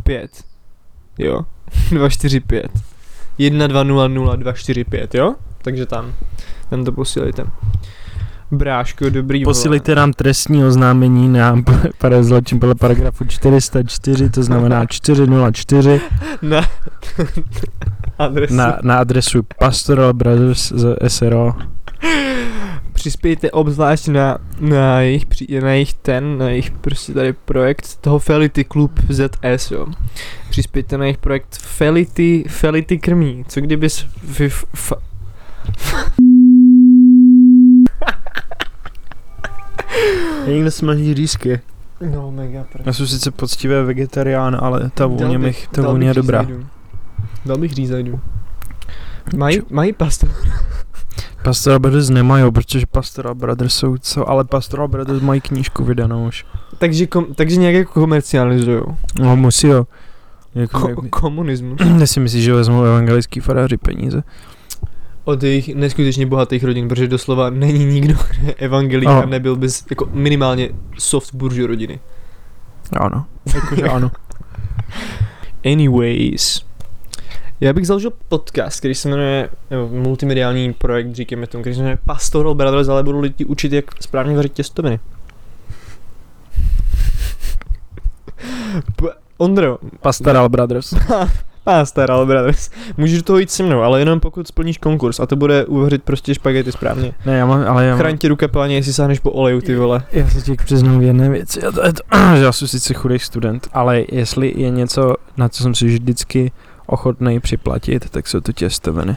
[0.04, 0.30] 5,
[1.18, 1.44] jo,
[1.90, 2.70] 2, 4, 5,
[3.38, 6.12] 1, 2, 0, 0, 2, 4, 5, jo, takže tam,
[6.70, 7.44] tam to posílejte.
[8.50, 9.54] Bráško, dobrý vole.
[9.54, 11.56] Posílejte nám trestní oznámení na
[11.98, 16.00] para zločin podle paragrafu 404, to znamená 404
[16.42, 16.60] na
[18.18, 18.54] adresu.
[18.54, 21.54] na, na adresu Pastoral Brothers z SRO.
[22.92, 28.18] Přispějte obzvlášť na, na, jejich, při- na jejich ten, na jejich prostě tady projekt toho
[28.18, 29.86] Felity Club ZS, jo.
[30.50, 33.44] Přispějte na jejich projekt Felity, Felity krmí.
[33.48, 34.92] Co kdybys vy, f, f,
[40.46, 41.60] Někde smrdí řízky.
[42.10, 42.82] No mega pro.
[42.86, 46.46] Já jsem sice poctivý vegetarián, ale ta vůně, mi, bych- ta vůně je dobrá.
[47.46, 48.20] Dal bych řízajdu.
[49.36, 50.26] Mají, mají pastu.
[51.42, 56.46] Pastoral Brothers nemají, protože Pastoral Brothers jsou co, ale Pastoral Brothers mají knížku vydanou už.
[56.78, 58.96] takže, kom, takže nějak jako komercializujou.
[59.20, 59.86] No musí jo.
[60.54, 61.78] Jako, Ko, jak, komunismus.
[62.04, 64.22] si myslíš, že vezmou evangelický faráři peníze?
[65.24, 68.14] Od jejich neskutečně bohatých rodin, protože doslova není nikdo,
[68.56, 69.26] evangelika Ano.
[69.26, 70.68] nebyl bez jako minimálně
[70.98, 72.00] soft buržu rodiny.
[73.00, 73.24] Ano.
[73.54, 74.10] Jakože ano.
[75.72, 76.64] Anyways.
[77.62, 81.98] Já bych založil podcast, který se jmenuje, nebo multimediální projekt, říkáme tomu, který se jmenuje
[82.04, 85.00] Pastoral Brothers, ale budu lidi učit, jak správně vařit těstoviny.
[88.96, 89.08] P-
[89.38, 90.94] Ondro, Pastoral Brothers.
[91.64, 95.36] Pastoral Brothers, můžeš do toho jít se mnou, ale jenom pokud splníš konkurs a to
[95.36, 97.12] bude uvařit prostě špagety správně.
[97.26, 99.76] Ne, já mám, ale já mám, Chraň tě ruka páně, jestli sáhneš po oleju, ty
[99.76, 100.02] vole.
[100.12, 102.02] Já se ti přiznám v jedné věci, a to je to,
[102.36, 106.52] že já jsem sice chudý student, ale jestli je něco, na co jsem si vždycky
[106.92, 109.16] ochotný připlatit, tak jsou to těstoviny.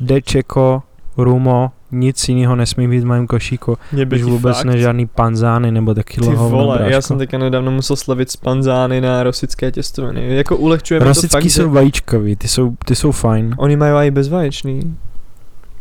[0.00, 0.82] Dečeko,
[1.16, 5.94] rumo, nic jiného nesmí být v mém košíku, Mě už vůbec ne žádný panzány nebo
[5.94, 10.36] taky Ty vole, já jsem teďka nedávno musel slavit spanzány na rosické těstoviny.
[10.36, 13.54] Jako ulehčujeme to fakt, jsou že vajíčkový, ty jsou, ty jsou fajn.
[13.58, 14.96] oni mají i bezvaječný.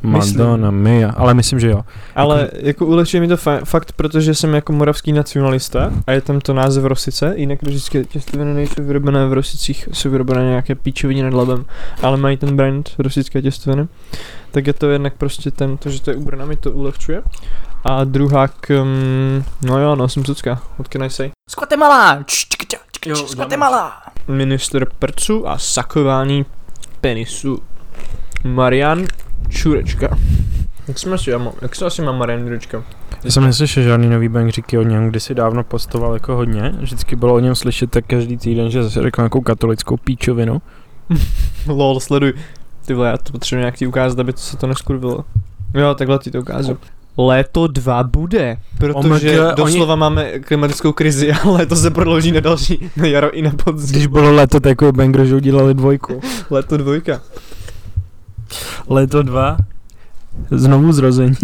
[0.04, 0.38] Myslím.
[0.38, 1.82] Madonna mia, ale myslím, že jo.
[2.16, 6.40] Ale jako ulehčuje mi to fa- fakt, protože jsem jako moravský nacionalista a je tam
[6.40, 11.34] to název Rosice, jinak rosické těstoviny nejsou vyrobené v Rosicích, jsou vyrobené nějaké píčovině nad
[11.34, 11.66] labem,
[12.02, 13.88] ale mají ten brand rosické těstoviny.
[14.52, 17.22] Tak je to jednak prostě ten, to, že to je u Brna, mi to ulehčuje.
[17.84, 21.32] A druhá k, um, no jo, no, jsem Zucka, what can I say?
[21.50, 21.56] Z
[23.16, 23.36] dáme.
[23.36, 24.02] Guatemala!
[24.28, 26.46] Minister prcu a sakování
[27.02, 27.60] penisu.
[28.44, 29.06] Marian
[29.62, 30.18] Čurečka.
[30.88, 31.32] Jak jsme si,
[31.62, 32.84] jak se asi má Marian Čurečka?
[33.24, 36.74] Já jsem neslyšel žádný nový bangříky o něm, kdysi dávno postoval jako hodně.
[36.80, 40.62] Vždycky bylo o něm slyšet tak každý týden, že zase řekl nějakou katolickou píčovinu.
[41.68, 42.34] Lol, sleduj.
[42.86, 45.26] Ty vole, já to potřebuji nějak ti ukázat, aby to se to neskurvilo.
[45.74, 46.78] Jo, takhle ti to ukážu.
[47.18, 52.90] Léto 2 bude, protože Oh doslova máme klimatickou krizi a léto se prodlouží na další,
[52.98, 53.96] na jaro i na podzim.
[53.96, 56.22] Když bylo léto, tak jako Bangro, že udělali dvojku.
[56.50, 57.22] Léto dvojka.
[58.90, 59.58] Léto dva.
[60.52, 61.36] Znovu zrození.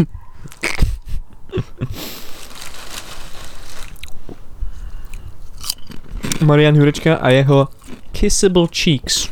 [6.41, 7.67] Marian Jurečka a jeho
[8.11, 9.29] Kissable Cheeks.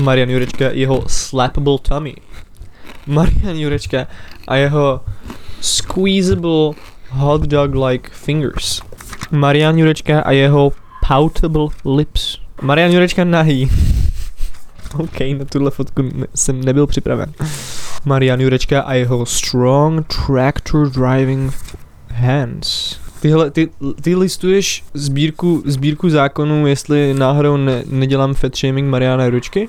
[0.00, 2.14] Marian Jurečka a jeho Slappable Tummy.
[3.06, 4.06] Marian Jurečka
[4.48, 5.00] a jeho
[5.60, 6.74] Squeezable
[7.10, 8.82] Hot Dog Like Fingers.
[9.30, 10.72] Marian Jurečka a jeho
[11.08, 12.38] Poutable Lips.
[12.62, 13.70] Marian Jurečka nahý.
[15.00, 16.02] OK, na tuhle fotku
[16.34, 17.32] jsem nebyl připraven.
[18.04, 21.52] Marian Jurečka a jeho Strong Tractor Driving
[22.10, 22.98] Hands.
[23.20, 23.70] Tyhle, ty,
[24.00, 29.68] ty listuješ sbírku, sbírku zákonů, jestli náhodou ne, nedělám fat shaming Mariana Jurečky?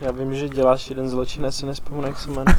[0.00, 2.56] Já vím, že děláš jeden zločin, já si nespomenu, jak se jmenuje.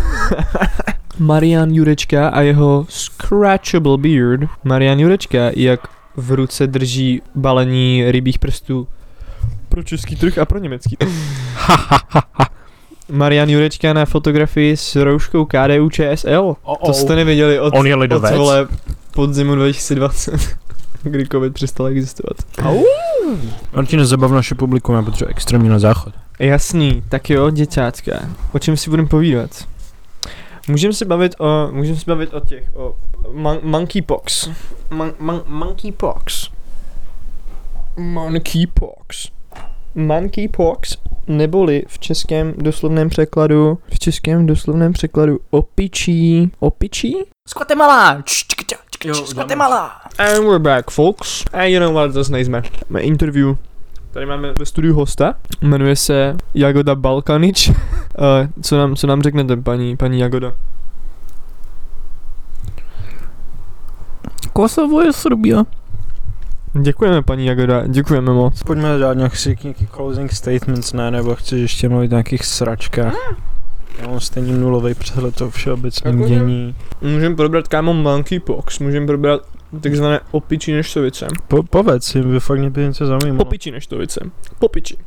[1.20, 4.50] Marian Jurečka a jeho Scratchable Beard.
[4.64, 5.80] Marian Jurečka, jak
[6.16, 8.88] v ruce drží balení rybích prstů
[9.78, 11.10] pro český trh a pro německý trh.
[13.10, 16.56] Marian Jurečka na fotografii s rouškou KDU ČSL.
[16.86, 18.68] To jste neviděli od, On je od vole
[19.12, 20.34] podzimu 2020,
[21.04, 22.38] kdy covid přestal existovat.
[23.74, 26.14] Martine, zabav naše publikum, já potřebuji extrémně na záchod.
[26.40, 28.12] Jasný, tak jo, děťátka.
[28.54, 29.50] O čem si budeme povídat?
[30.68, 32.96] Můžeme se bavit o, můžeme se bavit o těch, o
[33.34, 34.50] mon- monkeypox.
[34.92, 36.50] Mon- mon- monkeypox.
[37.98, 39.37] Monkeypox.
[39.98, 47.16] Monkeypox, neboli v českém doslovném překladu, v českém doslovném překladu opičí, opičí?
[49.06, 49.92] Jo, čk- Z Guatemala.
[50.18, 51.44] And we're back, folks.
[51.54, 52.62] A you know what, zase nejsme.
[52.90, 53.56] Máme interview.
[54.12, 57.70] Tady máme ve studiu hosta, jmenuje se Jagoda Balkanič.
[57.70, 57.76] uh,
[58.62, 60.54] co, nám, co nám řeknete, paní, paní Jagoda?
[64.54, 65.64] Kosovo je Srbia.
[66.74, 68.64] Děkujeme, paní Jagoda, děkujeme moc.
[68.64, 73.14] Pojďme dát nějaký, nějaký closing statements, ne, nebo chceš ještě mluvit o nějakých sračkách.
[74.02, 76.76] Já mám stejně nulový přehled o všeobecném dění.
[77.02, 79.42] Můžeme probrat, kámo, monkeypox, můžeme probrat
[79.82, 81.28] takzvané opičí neštovice.
[81.48, 83.38] Po, povedz si, by fakt mě by něco zajímalo.
[83.38, 84.20] Popiči neštovice.
[84.60, 84.98] Popiči.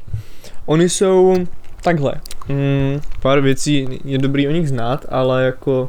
[0.66, 1.36] Oni jsou
[1.82, 2.12] takhle.
[2.48, 5.88] Mm, pár věcí je dobrý o nich znát, ale jako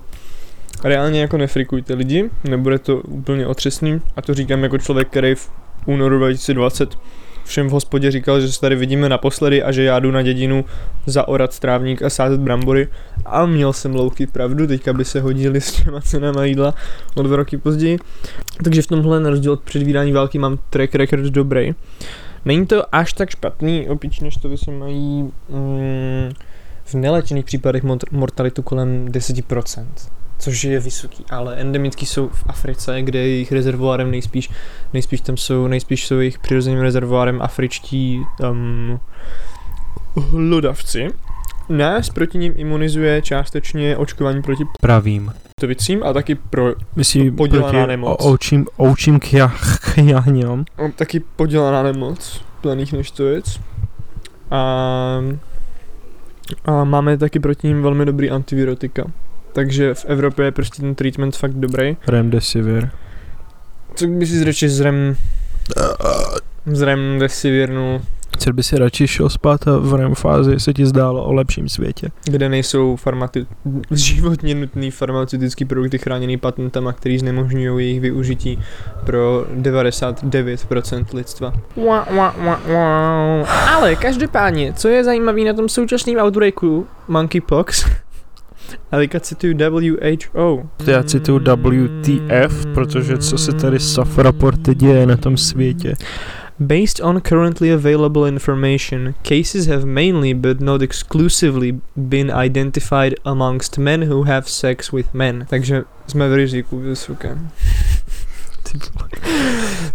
[0.84, 5.52] reálně jako nefrikujte lidi, nebude to úplně otřesný a to říkám jako člověk, který v
[5.86, 6.98] únoru 2020
[7.44, 10.66] všem v hospodě říkal, že se tady vidíme naposledy a že já jdu na dědinu
[11.06, 12.88] zaorat trávník a sázet brambory
[13.26, 16.74] a měl jsem louky pravdu, teďka by se hodili s těma cenama jídla
[17.16, 18.00] o dva roky později.
[18.64, 21.72] Takže v tomhle na rozdíl od předvídání války mám track record dobrý.
[22.46, 26.32] Není to až tak špatný, opičí než se mají mm,
[26.84, 29.86] v nelečených případech mortalitu kolem 10%,
[30.42, 34.50] což je vysoký, ale endemický jsou v Africe, kde je jejich rezervoárem nejspíš,
[34.94, 38.22] nejspíš tam jsou, nejspíš jsou jejich přirozeným rezervoárem afričtí
[38.52, 39.00] um,
[40.16, 41.08] hlodavci.
[41.70, 45.34] Nás proti ním imunizuje částečně očkování proti Pravím.
[45.58, 48.26] ptovicím a taky pro Myslím, Podělaná proti nemoc.
[48.26, 49.54] oučím, oučím kja,
[49.94, 50.66] kjaňom.
[50.78, 53.60] o, taky podělaná nemoc planých neštovic.
[54.52, 55.22] A,
[56.66, 59.04] a máme taky proti ním velmi dobrý antivirotika.
[59.54, 61.98] Takže v Evropě je prostě ten treatment fakt dobrý.
[62.08, 62.90] Remdesivir.
[63.96, 65.16] Co by si radši z rem...
[66.66, 68.02] Z rem desivirnu,
[68.36, 71.70] Chtěl by si radši šel spát a v REM fázi se ti zdálo o lepším
[71.70, 72.10] světě.
[72.26, 73.46] kde nejsou farmati-
[73.92, 78.60] životně nutné farmaceutické produkty chráněné patentama, který znemožňují jejich využití
[79.06, 81.54] pro 99% lidstva.
[83.76, 87.86] Ale každopádně, co je zajímavé na tom současném outbreaku Monkeypox,
[88.92, 90.70] a teďka cituju WHO.
[90.88, 95.96] Já cituju WTF, protože co se tady soft reporty děje na tom světě.
[96.60, 104.10] Based on currently available information, cases have mainly but not exclusively been identified amongst men
[104.10, 105.46] who have sex with men.
[105.50, 107.50] Takže jsme v riziku vysokém.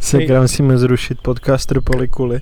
[0.00, 2.40] Sakra, musíme zrušit podcast Polikuly.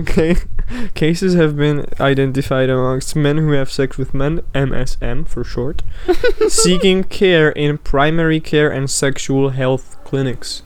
[0.00, 0.34] okay.
[0.94, 5.82] Cases have been identified amongst men who have sex with men, MSM for short,
[6.48, 10.62] seeking care in primary care and sexual health clinics.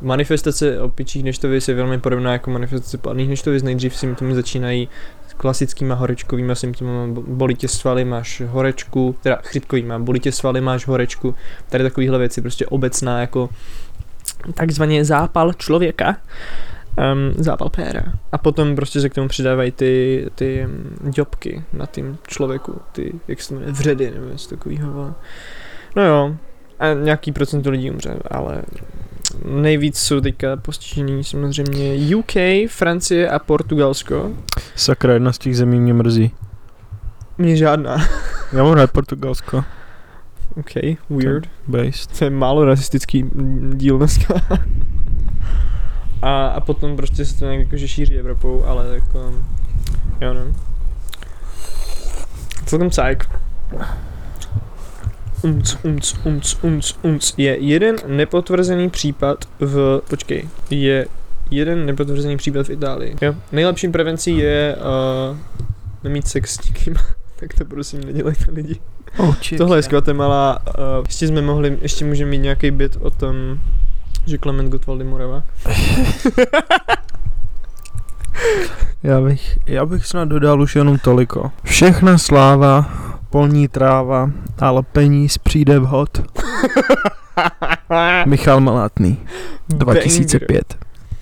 [0.00, 3.62] Manifestace opičích neštovic je velmi podobná jako manifestace pladných neštovic.
[3.62, 4.88] Nejdřív symptomy začínají
[5.28, 7.12] s klasickýma horečkovýma symptomy.
[7.12, 11.34] Bolí tě svaly, máš horečku, teda chřipkovýma, bolí tě svaly, máš horečku.
[11.68, 13.48] Tady takovýhle věci, prostě obecná jako
[14.54, 16.16] takzvaně zápal člověka
[16.96, 18.02] um, zápal péra.
[18.32, 20.68] A potom prostě se k tomu přidávají ty, ty
[21.00, 25.14] děbky na tím člověku, ty, jak se to jmenuje, vředy nebo něco takového.
[25.96, 26.36] No jo,
[26.78, 28.62] a nějaký procento lidí umře, ale
[29.44, 32.34] nejvíc jsou teďka postižení samozřejmě UK,
[32.68, 34.32] Francie a Portugalsko.
[34.74, 36.34] Sakra, jedna z těch zemí mě mrzí.
[37.38, 37.96] Mě žádná.
[38.52, 39.64] Já mám rád Portugalsko.
[40.56, 41.48] OK, weird.
[41.68, 42.18] Based.
[42.18, 43.24] To je málo rasistický
[43.74, 44.34] díl dneska.
[46.22, 49.32] a, a potom prostě se to nějak jakože šíří Evropou, ale jako,
[50.20, 50.40] jo no.
[52.66, 53.28] Celkem cajk.
[55.42, 57.34] Umc, umc, umc, umc, umc.
[57.36, 61.06] Je jeden nepotvrzený případ v, počkej, je
[61.50, 63.16] jeden nepotvrzený případ v Itálii.
[63.22, 63.34] Jo.
[63.52, 64.76] Nejlepší prevencí je
[65.30, 65.36] uh,
[66.02, 66.94] nemít sex s nikým.
[67.36, 68.76] Tak to prosím nedělejte lidi.
[69.18, 69.34] Oh.
[69.56, 70.58] Tohle je z Guatemala.
[70.66, 73.34] Uh, ještě jsme mohli, ještě můžeme mít nějaký bit o tom,
[74.26, 75.42] že Klement Gottwald je Morava.
[79.02, 81.50] Já bych, já bych snad dodal už jenom toliko.
[81.64, 82.90] Všechna sláva,
[83.30, 86.22] polní tráva, ale peníz přijde vhod.
[88.26, 89.18] Michal Malátný,
[89.68, 90.76] 2005.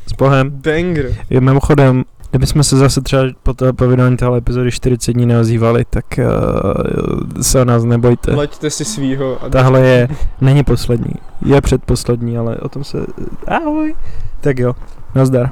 [0.07, 0.51] S Bohem.
[0.51, 1.15] Banger.
[1.31, 2.05] Je mimochodem,
[2.35, 7.43] kdybychom se zase třeba po, to, po vydání téhle epizody 40 dní neozývali, tak uh,
[7.43, 8.35] se o nás nebojte.
[8.35, 9.45] Laďte si svýho.
[9.45, 10.09] A Tahle je,
[10.41, 11.15] není poslední,
[11.47, 12.99] je předposlední, ale o tom se,
[13.47, 13.95] ahoj.
[14.41, 14.75] Tak jo,
[15.15, 15.51] nazdar.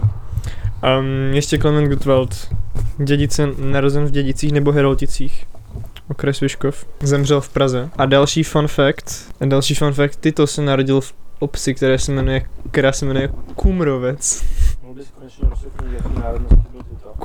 [0.98, 2.48] Um, ještě Klement Gottwald.
[2.98, 5.46] Dědice narozen v Dědicích nebo Herolticích.
[6.08, 6.86] Okres Vyškov.
[7.02, 7.90] Zemřel v Praze.
[7.98, 9.34] A další fun fact.
[9.40, 10.20] A další fun fact.
[10.20, 14.44] Tito se narodil v obci, které se jmenuje, která se jmenuje Kumrovec.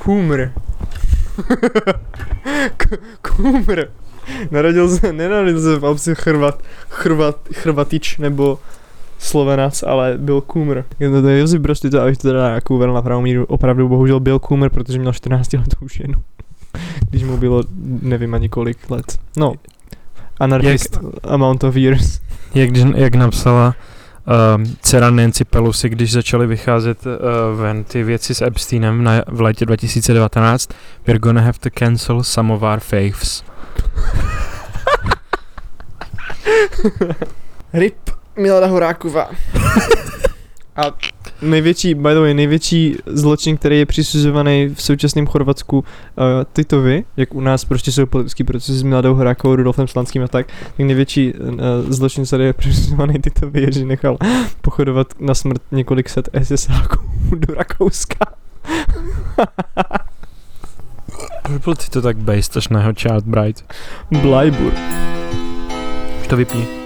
[0.04, 0.50] Kumr.
[2.78, 3.86] K- Kumr.
[4.52, 8.60] Narodil se, nenarodil se v obci Chrvat, Chrvat, Chrvatič nebo
[9.20, 10.82] Slovenac, ale byl Kumr.
[11.00, 13.89] Je to je Josip Broz to, abych to teda jako uvedl na pravou míru, opravdu
[13.89, 16.14] bohužel byl Kumr, protože měl 14 letou ženu.
[17.10, 17.64] Když mu bylo
[18.02, 19.20] nevím ani kolik let.
[19.38, 19.54] No,
[20.39, 22.20] anarchist amount of years.
[22.56, 23.76] Jak, jak napsala
[24.28, 27.14] uh, dcera Nancy Pelosi, když začaly vycházet uh,
[27.60, 30.70] ven ty věci s Epsteinem na, v létě 2019,
[31.08, 33.44] we're gonna have to cancel some of our faiths.
[37.74, 37.98] Rip
[38.36, 39.30] Milada Horáková.
[40.76, 40.92] A
[41.42, 45.84] největší, by the way, největší zločin, který je přisuzovaný v současném Chorvatsku uh,
[46.54, 50.48] Titovi, jak u nás prostě jsou politický procesy s Miladou Horákovou, Rudolfem Slanským a tak,
[50.48, 51.50] tak největší uh,
[51.90, 54.18] zločin, který je přisuzovaný Titovi, je, že nechal
[54.62, 58.26] pochodovat na smrt několik set SSáků do Rakouska.
[61.44, 63.62] Proč byl ty to tak based až na jeho Child Bride?
[64.12, 64.74] Blajbur.
[66.22, 66.77] Už to vypni.